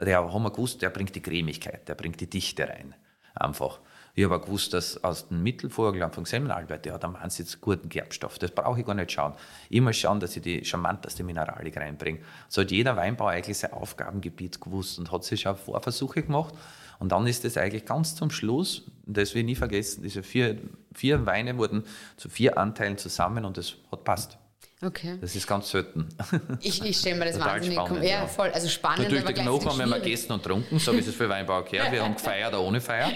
der 0.00 0.18
haben 0.18 0.42
wir 0.42 0.50
gewusst, 0.50 0.82
der 0.82 0.90
bringt 0.90 1.14
die 1.14 1.22
Cremigkeit, 1.22 1.88
der 1.88 1.94
bringt 1.94 2.20
die 2.20 2.28
Dichte 2.28 2.68
rein. 2.68 2.94
Einfach. 3.34 3.80
Ich 4.14 4.24
habe 4.24 4.36
auch 4.36 4.42
gewusst, 4.42 4.74
dass 4.74 5.02
aus 5.02 5.28
dem 5.28 5.42
Mittelvorgland 5.42 6.14
von 6.14 6.26
Semmelalbert, 6.26 6.84
der 6.84 6.92
hat 6.94 7.04
am 7.04 7.14
wahnsinnig 7.14 7.58
guten 7.62 7.88
Gerbstoff. 7.88 8.38
Das 8.38 8.50
brauche 8.50 8.80
ich 8.80 8.86
gar 8.86 8.94
nicht 8.94 9.12
schauen. 9.12 9.32
Muss 9.70 9.96
schauen, 9.96 10.20
dass 10.20 10.36
ich 10.36 10.42
die 10.42 10.64
charmanteste 10.64 11.24
Mineralik 11.24 11.78
reinbringe. 11.78 12.18
So 12.48 12.60
hat 12.60 12.70
jeder 12.70 12.94
Weinbauer 12.96 13.30
eigentlich 13.30 13.56
sein 13.56 13.72
Aufgabengebiet 13.72 14.60
gewusst 14.60 14.98
und 14.98 15.10
hat 15.10 15.24
sich 15.24 15.40
schon 15.40 15.56
Vorversuche 15.56 16.22
gemacht. 16.22 16.54
Und 16.98 17.10
dann 17.10 17.26
ist 17.26 17.44
es 17.46 17.56
eigentlich 17.56 17.86
ganz 17.86 18.14
zum 18.14 18.30
Schluss, 18.30 18.82
das 19.06 19.34
will 19.34 19.40
ich 19.40 19.46
nie 19.46 19.54
vergessen, 19.56 20.02
diese 20.02 20.22
vier, 20.22 20.58
vier 20.94 21.24
Weine 21.26 21.56
wurden 21.56 21.84
zu 22.16 22.28
vier 22.28 22.58
Anteilen 22.58 22.98
zusammen 22.98 23.44
und 23.44 23.58
es 23.58 23.76
hat 23.90 24.04
passt. 24.04 24.38
Okay. 24.84 25.16
Das 25.20 25.36
ist 25.36 25.46
ganz 25.46 25.70
selten. 25.70 26.08
Ich, 26.60 26.82
ich 26.84 26.96
stelle 26.96 27.16
mir 27.16 27.26
das 27.26 27.38
wahnsinnig 27.38 27.78
spannend, 27.78 28.04
ja, 28.04 28.26
voll, 28.26 28.50
also 28.50 28.68
spannend. 28.68 29.04
Natürlich, 29.04 29.24
aber 29.24 29.32
genug 29.32 29.64
haben 29.64 29.78
wir 29.78 30.00
gegessen 30.00 30.32
und 30.32 30.42
getrunken, 30.42 30.78
so 30.78 30.92
wie 30.92 30.98
es 30.98 31.14
für 31.14 31.28
Weinbauer 31.28 31.64
gehört. 31.64 31.92
Wir 31.92 32.02
haben 32.02 32.14
gefeiert 32.14 32.48
oder 32.48 32.62
ohne 32.62 32.80
Feier. 32.80 33.12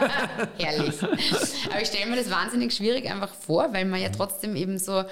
Herrlich. 0.58 1.02
Aber 1.02 1.80
ich 1.80 1.88
stelle 1.88 2.06
mir 2.06 2.16
das 2.16 2.30
wahnsinnig 2.30 2.72
schwierig 2.72 3.08
einfach 3.10 3.32
vor, 3.34 3.72
weil 3.72 3.84
man 3.84 4.00
ja 4.00 4.08
trotzdem 4.10 4.56
eben 4.56 4.78
so 4.78 5.04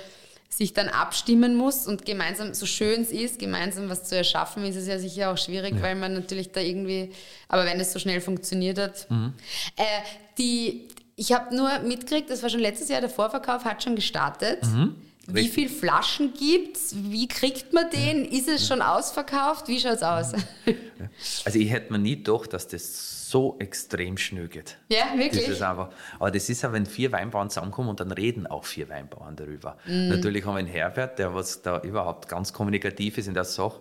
sich 0.48 0.74
dann 0.74 0.88
abstimmen 0.88 1.56
muss 1.56 1.86
und 1.86 2.04
gemeinsam, 2.04 2.52
so 2.52 2.66
schön 2.66 3.02
es 3.02 3.10
ist, 3.10 3.38
gemeinsam 3.38 3.88
was 3.88 4.04
zu 4.04 4.16
erschaffen, 4.16 4.64
ist 4.64 4.76
es 4.76 4.86
ja 4.86 4.98
sicher 4.98 5.32
auch 5.32 5.38
schwierig, 5.38 5.76
ja. 5.76 5.82
weil 5.82 5.94
man 5.94 6.12
natürlich 6.12 6.52
da 6.52 6.60
irgendwie, 6.60 7.12
aber 7.48 7.64
wenn 7.64 7.80
es 7.80 7.92
so 7.92 7.98
schnell 7.98 8.20
funktioniert 8.20 8.78
hat. 8.78 9.10
Mhm. 9.10 9.32
Äh, 9.76 9.82
die, 10.36 10.88
ich 11.16 11.32
habe 11.32 11.54
nur 11.56 11.78
mitgekriegt, 11.80 12.28
das 12.28 12.42
war 12.42 12.50
schon 12.50 12.60
letztes 12.60 12.88
Jahr, 12.90 13.00
der 13.00 13.08
Vorverkauf 13.08 13.64
hat 13.64 13.82
schon 13.82 13.96
gestartet. 13.96 14.62
Mhm. 14.64 14.96
Wie 15.28 15.48
viele 15.48 15.68
Flaschen 15.68 16.34
gibt 16.34 16.76
es? 16.76 16.94
Wie 16.96 17.28
kriegt 17.28 17.72
man 17.72 17.88
den? 17.90 18.24
Ist 18.24 18.48
es 18.48 18.66
schon 18.66 18.82
ausverkauft? 18.82 19.68
Wie 19.68 19.78
schaut 19.78 19.94
es 19.94 20.02
aus? 20.02 20.32
Also 21.44 21.58
ich 21.58 21.70
hätte 21.70 21.92
mir 21.92 21.98
nie 21.98 22.16
gedacht, 22.16 22.52
dass 22.52 22.68
das 22.68 23.30
so 23.30 23.56
extrem 23.58 24.16
schnell 24.18 24.46
geht. 24.46 24.76
Ja, 24.88 25.16
wirklich? 25.16 25.46
Das 25.46 25.54
ist 25.54 25.62
einfach, 25.62 25.90
aber 26.18 26.30
das 26.30 26.48
ist 26.48 26.62
ja, 26.62 26.72
wenn 26.72 26.86
vier 26.86 27.10
Weinbauern 27.12 27.50
zusammenkommen 27.50 27.88
und 27.88 27.98
dann 27.98 28.12
reden 28.12 28.46
auch 28.46 28.64
vier 28.64 28.88
Weinbauern 28.88 29.34
darüber. 29.34 29.78
Mm. 29.86 30.08
Natürlich 30.08 30.44
haben 30.44 30.54
wir 30.54 30.58
einen 30.58 30.68
Herbert, 30.68 31.18
der 31.18 31.34
was 31.34 31.62
da 31.62 31.80
überhaupt 31.80 32.28
ganz 32.28 32.52
kommunikativ 32.52 33.18
ist 33.18 33.28
in 33.28 33.34
der 33.34 33.44
Sache. 33.44 33.80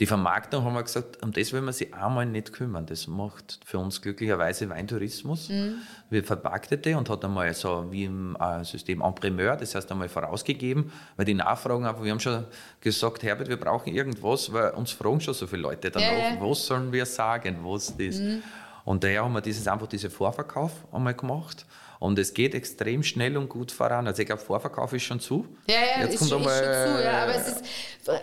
Die 0.00 0.06
Vermarktung 0.06 0.64
haben 0.64 0.74
wir 0.74 0.82
gesagt, 0.82 1.22
um 1.22 1.30
das 1.30 1.52
wollen 1.52 1.66
wir 1.66 1.72
sich 1.72 1.94
einmal 1.94 2.26
nicht 2.26 2.52
kümmern. 2.52 2.84
Das 2.84 3.06
macht 3.06 3.60
für 3.64 3.78
uns 3.78 4.02
glücklicherweise 4.02 4.68
Weintourismus. 4.68 5.48
Mhm. 5.50 5.76
Wir 6.10 6.24
vermarktete 6.24 6.98
und 6.98 7.08
hat 7.08 7.24
einmal 7.24 7.54
so 7.54 7.86
wie 7.92 8.04
im 8.04 8.36
äh, 8.40 8.64
System 8.64 9.02
en 9.02 9.14
primeur, 9.14 9.56
das 9.56 9.76
heißt 9.76 9.92
einmal 9.92 10.08
vorausgegeben, 10.08 10.90
weil 11.16 11.26
die 11.26 11.34
Nachfragen 11.34 11.86
einfach, 11.86 12.02
wir 12.02 12.10
haben 12.10 12.18
schon 12.18 12.44
gesagt, 12.80 13.22
Herbert, 13.22 13.48
wir 13.48 13.56
brauchen 13.56 13.94
irgendwas, 13.94 14.52
weil 14.52 14.70
uns 14.70 14.90
fragen 14.90 15.20
schon 15.20 15.34
so 15.34 15.46
viele 15.46 15.62
Leute 15.62 15.92
danach, 15.92 16.10
ja. 16.10 16.40
was 16.40 16.66
sollen 16.66 16.90
wir 16.90 17.06
sagen, 17.06 17.58
was 17.62 17.96
das. 17.96 18.18
Mhm. 18.18 18.42
Und 18.84 19.04
daher 19.04 19.22
haben 19.22 19.32
wir 19.32 19.40
dieses, 19.42 19.68
einfach 19.68 19.86
diesen 19.86 20.10
Vorverkauf 20.10 20.72
einmal 20.92 21.14
gemacht. 21.14 21.66
Und 22.04 22.18
es 22.18 22.34
geht 22.34 22.54
extrem 22.54 23.02
schnell 23.02 23.34
und 23.38 23.48
gut 23.48 23.72
voran. 23.72 24.06
Also 24.06 24.20
ich 24.20 24.26
glaube, 24.26 24.42
Vorverkauf 24.42 24.92
ist 24.92 25.04
schon 25.04 25.20
zu. 25.20 25.46
Ja, 25.66 25.74
ja, 25.74 26.02
Jetzt 26.02 26.12
ist, 26.12 26.18
kommt 26.18 26.30
schon, 26.32 26.38
einmal, 26.40 26.60
ist 26.60 26.84
schon 26.84 26.96
zu. 26.96 27.02
Ja, 27.02 27.22
aber 27.22 27.34
es 27.34 27.48
ist, 27.48 27.64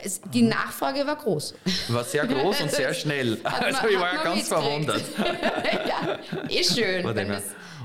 es, 0.03 0.21
die 0.31 0.43
Nachfrage 0.43 1.07
war 1.07 1.15
groß. 1.15 1.55
War 1.87 2.03
sehr 2.03 2.27
groß 2.27 2.61
und 2.61 2.69
sehr 2.69 2.93
schnell. 3.01 3.39
Man, 3.41 3.51
also 3.51 3.87
ich 3.87 3.99
war 3.99 4.13
ja 4.13 4.23
ganz 4.23 4.47
verwundert. 4.47 5.01
ja, 5.87 6.19
ist 6.47 6.77
schön. 6.77 7.03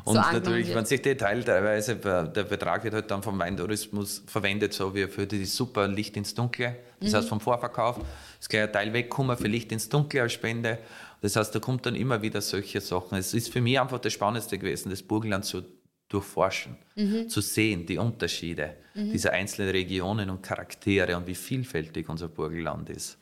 Und 0.05 0.17
so 0.17 0.21
natürlich, 0.21 0.75
wenn 0.75 0.85
sich 0.85 1.01
Detail 1.01 1.43
teilweise, 1.43 1.97
der 1.97 2.45
Betrag 2.45 2.85
wird 2.85 2.93
halt 2.93 3.11
dann 3.11 3.23
vom 3.23 3.39
Weintourismus 3.39 4.23
verwendet, 4.27 4.75
so 4.75 4.95
wie 4.95 5.07
für 5.07 5.27
die 5.27 5.47
super 5.47 5.89
Licht 5.89 6.15
ins 6.19 6.35
Dunkle. 6.35 6.77
Das 7.01 7.13
mhm. 7.13 7.17
heißt 7.17 7.29
vom 7.31 7.41
Vorverkauf 7.41 8.01
ist 8.39 8.51
gleich 8.51 8.65
ein 8.65 8.73
Teil 8.73 8.93
weggekommen 8.93 9.35
für 9.39 9.49
Licht 9.49 9.73
ins 9.73 9.89
Dunkle 9.89 10.21
als 10.21 10.35
Spende. 10.35 10.79
Das 11.23 11.37
heißt, 11.37 11.55
da 11.55 11.59
kommt 11.59 11.87
dann 11.87 11.97
immer 11.97 12.21
wieder 12.21 12.43
solche 12.43 12.83
Sachen. 12.83 13.17
Es 13.17 13.33
ist 13.33 13.51
für 13.51 13.63
mich 13.63 13.81
einfach 13.81 13.99
das 13.99 14.13
Spannendste 14.13 14.59
gewesen, 14.59 14.91
das 14.91 15.03
Burgenland 15.03 15.47
zu 15.47 15.63
durchforschen, 16.09 16.77
Mhm. 16.95 17.29
zu 17.29 17.41
sehen, 17.41 17.85
die 17.87 17.99
Unterschiede 17.99 18.77
dieser 18.95 19.33
einzelnen 19.33 19.71
Regionen 19.71 20.31
und 20.31 20.43
Charaktere 20.43 21.17
und 21.19 21.27
wie 21.27 21.35
vielfältig 21.35 22.09
unser 22.09 22.29
Burgenland 22.29 22.89
ist. 22.89 23.19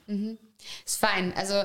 Ist 0.86 0.96
fein. 1.00 1.32
Also 1.36 1.62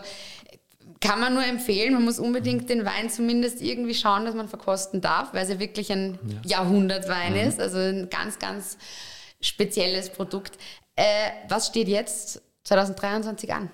kann 1.00 1.20
man 1.20 1.36
nur 1.36 1.46
empfehlen, 1.46 1.94
man 1.94 2.04
muss 2.06 2.18
unbedingt 2.18 2.70
den 2.70 2.86
Wein 2.86 3.10
zumindest 3.12 3.62
irgendwie 3.62 3.94
schauen, 3.94 4.26
dass 4.26 4.34
man 4.34 4.48
verkosten 4.48 5.02
darf, 5.02 5.34
weil 5.34 5.44
es 5.44 5.50
ja 5.50 5.60
wirklich 5.60 5.92
ein 5.92 6.18
Jahrhundertwein 6.44 7.36
ist, 7.36 7.60
also 7.60 7.78
ein 7.78 8.10
ganz, 8.10 8.40
ganz 8.40 8.78
spezielles 9.42 10.10
Produkt. 10.10 10.58
Äh, 10.96 11.04
was 11.48 11.68
steht 11.68 11.88
jetzt 11.88 12.42
2023 12.64 13.54
an? 13.54 13.70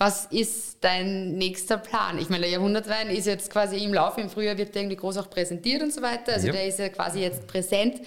Was 0.00 0.26
ist 0.26 0.78
dein 0.84 1.32
nächster 1.32 1.76
Plan? 1.76 2.18
Ich 2.18 2.28
meine, 2.28 2.42
der 2.42 2.50
Jahrhundertwein 2.52 3.10
ist 3.10 3.26
jetzt 3.26 3.50
quasi 3.50 3.82
im 3.82 3.92
Laufe, 3.92 4.20
im 4.20 4.30
Frühjahr 4.30 4.56
wird 4.56 4.74
der 4.74 4.82
irgendwie 4.82 4.96
groß 4.96 5.16
auch 5.18 5.28
präsentiert 5.28 5.82
und 5.82 5.92
so 5.92 6.02
weiter. 6.02 6.34
Also 6.34 6.46
Ja. 6.46 6.52
der 6.52 6.66
ist 6.68 6.78
ja 6.78 6.88
quasi 6.88 7.20
jetzt 7.20 7.48
präsent. 7.48 8.00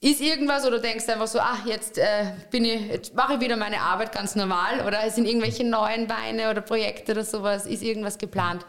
Ist 0.00 0.20
irgendwas 0.20 0.64
oder 0.66 0.78
denkst 0.78 1.06
du 1.06 1.12
einfach 1.14 1.26
so, 1.26 1.40
ach, 1.40 1.66
jetzt 1.66 1.98
äh, 1.98 2.26
bin 2.50 2.64
ich, 2.66 2.88
jetzt 2.88 3.14
mache 3.16 3.34
ich 3.34 3.40
wieder 3.40 3.56
meine 3.56 3.80
Arbeit 3.80 4.12
ganz 4.12 4.36
normal 4.36 4.86
oder 4.86 5.08
sind 5.10 5.26
irgendwelche 5.26 5.64
neuen 5.64 6.08
Weine 6.10 6.50
oder 6.50 6.60
Projekte 6.60 7.12
oder 7.12 7.24
sowas? 7.24 7.66
Ist 7.66 7.82
irgendwas 7.82 8.18
geplant? 8.18 8.64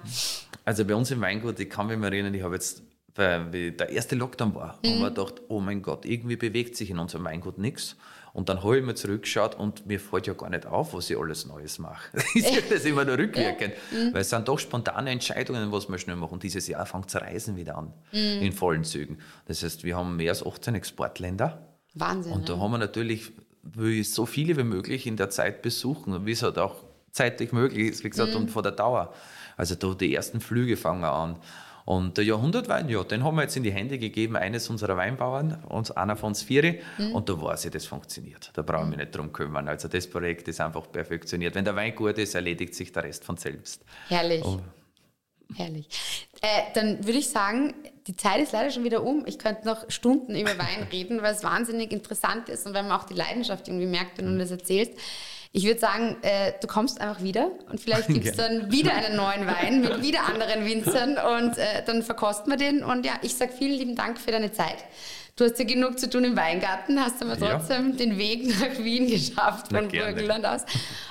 Also 0.66 0.86
bei 0.86 0.96
uns 0.96 1.12
im 1.12 1.22
Weingut, 1.22 1.60
ich 1.60 1.70
kann 1.70 1.88
mich 1.88 1.98
mal 1.98 2.12
erinnern, 2.12 2.34
ich 2.34 2.42
habe 2.42 2.56
jetzt, 2.56 2.82
weil 3.16 3.72
der 3.72 3.90
erste 3.90 4.16
Lockdown 4.16 4.56
war, 4.56 4.80
haben 4.84 5.00
wir 5.02 5.10
gedacht, 5.10 5.36
oh 5.50 5.60
mein 5.60 5.82
Gott, 5.84 6.06
irgendwie 6.06 6.36
bewegt 6.38 6.76
sich 6.78 6.90
in 6.90 6.98
unserem 6.98 7.26
Weingut 7.26 7.58
nichts. 7.60 7.96
Und 8.34 8.50
dann 8.50 8.64
habe 8.64 8.78
ich 8.78 8.86
mir 8.86 8.96
zurückgeschaut 8.96 9.56
und 9.56 9.86
mir 9.86 10.00
fällt 10.00 10.28
ja 10.28 10.34
gar 10.34 10.50
nicht 10.50 10.66
auf, 10.66 10.94
was 10.94 11.10
ich 11.10 11.18
alles 11.18 11.46
Neues 11.46 11.80
mache. 11.80 12.18
ist 12.36 12.54
ja 12.54 12.62
das 12.70 12.86
immer 12.86 13.06
nur 13.06 13.18
rückwirkend. 13.18 13.74
Weil 14.12 14.22
es 14.22 14.30
sind 14.30 14.48
doch 14.48 14.60
spontane 14.60 15.10
Entscheidungen, 15.12 15.72
was 15.72 15.90
wir 15.90 15.98
schnell 15.98 16.16
machen. 16.16 16.34
Und 16.34 16.44
dieses 16.44 16.68
Jahr 16.68 16.86
fängt 16.86 17.14
das 17.14 17.22
Reisen 17.22 17.56
wieder 17.56 17.78
an, 17.78 17.94
in 18.12 18.52
vollen 18.52 18.84
Zügen. 18.84 19.18
Das 19.46 19.64
heißt, 19.64 19.84
wir 19.84 19.98
haben 19.98 20.16
mehr 20.16 20.32
als 20.32 20.46
18 20.46 20.76
Exportländer. 20.76 21.68
Wahnsinn. 21.96 22.34
Und 22.34 22.50
da 22.50 22.56
ne? 22.56 22.62
haben 22.62 22.72
wir 22.72 22.78
natürlich, 22.78 23.32
will 23.64 24.00
ich 24.00 24.14
so 24.14 24.26
viele 24.26 24.58
wie 24.58 24.64
möglich 24.64 25.08
in 25.08 25.18
der 25.18 25.30
Zeit 25.30 25.62
besuchen, 25.62 26.26
wie 26.26 26.32
es 26.32 26.44
halt 26.44 26.58
auch 26.58 26.84
zeitlich 27.12 27.52
möglich 27.52 27.90
ist, 27.90 28.04
wie 28.04 28.10
gesagt, 28.10 28.36
und 28.36 28.50
von 28.50 28.64
der 28.64 28.72
Dauer. 28.72 29.14
Also 29.58 29.76
da 29.76 29.94
die 29.94 30.14
ersten 30.14 30.40
Flüge 30.40 30.78
fangen 30.78 31.04
an. 31.04 31.38
Und 31.90 32.18
der 32.18 32.24
Jahrhundertwein, 32.24 32.88
ja, 32.88 33.04
den 33.04 33.24
haben 33.24 33.36
wir 33.38 33.42
jetzt 33.42 33.58
in 33.58 33.64
die 33.64 33.72
Hände 33.72 33.98
gegeben, 33.98 34.36
eines 34.36 34.70
unserer 34.70 34.96
Weinbauern, 34.96 35.64
uns, 35.70 35.90
einer 35.90 36.16
von 36.16 36.28
uns 36.28 36.44
vier. 36.44 36.76
Und 37.14 37.30
da 37.30 37.42
weiß 37.42 37.66
ich, 37.66 37.72
das 37.72 37.88
funktioniert. 37.88 38.52
Da 38.54 38.62
brauche 38.62 38.84
ich 38.84 38.90
mich 38.90 38.98
nicht 39.00 39.18
drum 39.18 39.34
kümmern. 39.34 39.68
Also 39.68 39.88
das 39.88 40.08
Projekt 40.08 40.48
ist 40.50 40.62
einfach 40.62 40.92
perfektioniert. 40.92 41.56
Wenn 41.56 41.66
der 41.66 41.76
Wein 41.76 41.96
gut 41.96 42.20
ist, 42.20 42.36
erledigt 42.36 42.76
sich 42.76 42.92
der 42.92 43.06
Rest 43.06 43.24
von 43.24 43.38
selbst. 43.38 43.84
Herrlich. 44.08 44.46
Oh. 44.46 44.60
Herrlich. 45.56 45.88
Äh, 46.44 46.62
dann 46.76 47.04
würde 47.08 47.18
ich 47.18 47.30
sagen, 47.30 47.74
die 48.06 48.16
Zeit 48.16 48.40
ist 48.40 48.54
leider 48.54 48.70
schon 48.70 48.84
wieder 48.84 49.02
um. 49.02 49.26
Ich 49.26 49.40
könnte 49.40 49.66
noch 49.66 49.90
Stunden 49.90 50.36
über 50.36 50.60
Wein 50.60 50.88
reden, 50.92 51.24
weil 51.24 51.34
es 51.34 51.44
wahnsinnig 51.44 51.92
interessant 51.92 52.50
ist 52.50 52.68
und 52.68 52.76
weil 52.76 52.84
man 52.84 52.92
auch 52.92 53.06
die 53.06 53.16
Leidenschaft 53.16 53.68
irgendwie 53.68 53.88
merkt, 53.88 54.20
wenn 54.20 54.32
du 54.32 54.38
das 54.38 54.52
erzählst. 54.52 54.94
Ich 55.52 55.66
würde 55.66 55.80
sagen, 55.80 56.18
äh, 56.22 56.54
du 56.62 56.68
kommst 56.68 57.02
einfach 57.02 57.24
wieder 57.24 57.50
und 57.72 57.80
vielleicht 57.80 58.08
gibt 58.10 58.26
es 58.28 58.36
dann 58.36 58.72
wieder 58.72 58.94
einen 58.94 59.16
neuen 59.16 59.48
Wein 59.48 59.82
mit 59.82 60.02
wieder 60.04 60.26
anderen 60.28 60.64
Winzern 60.66 61.18
und 61.18 61.58
äh, 61.58 61.84
dann 61.86 62.04
verkosten 62.04 62.52
wir 62.52 62.58
den. 62.58 62.84
Und 62.84 63.06
ja, 63.06 63.14
ich 63.24 63.34
sage 63.36 63.52
vielen 63.58 63.78
lieben 63.78 63.96
Dank 63.96 64.20
für 64.20 64.32
deine 64.32 64.52
Zeit. 64.52 64.78
Du 65.36 65.46
hast 65.46 65.58
ja 65.58 65.66
genug 65.66 65.98
zu 65.98 66.10
tun 66.10 66.24
im 66.26 66.36
Weingarten, 66.36 67.00
hast 67.04 67.22
aber 67.24 67.38
Ja. 67.38 67.58
trotzdem 67.58 67.98
den 67.98 68.18
Weg 68.18 68.48
nach 68.60 68.78
Wien 68.84 69.08
geschafft 69.08 69.68
Na, 69.72 69.80
von 69.80 69.88
gerne. 69.88 70.12
Burgenland 70.12 70.46
aus. 70.46 70.66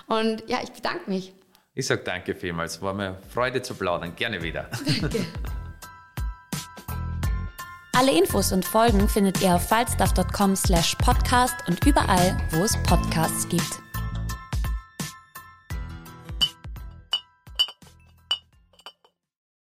Und 0.07 0.45
ja, 0.49 0.59
ich 0.63 0.71
bedanke 0.71 1.11
mich. 1.11 1.33
Ich 1.75 1.87
sage 1.87 2.03
danke 2.05 2.35
vielmals. 2.35 2.81
War 2.83 2.93
mir 2.95 3.17
Freude 3.33 3.63
zu 3.63 3.75
plaudern. 3.75 4.15
Gerne 4.15 4.43
wieder. 4.43 4.69
Alle 7.97 8.13
Infos 8.17 8.53
und 8.53 8.65
Folgen 8.65 9.09
findet 9.09 9.41
ihr 9.43 9.55
auf 9.57 9.67
falstaff.com 9.69 10.55
slash 10.55 10.95
podcast 10.97 11.57
und 11.67 11.85
überall, 11.85 12.37
wo 12.53 12.63
es 12.63 12.77
Podcasts 12.85 13.49
gibt. 13.49 13.88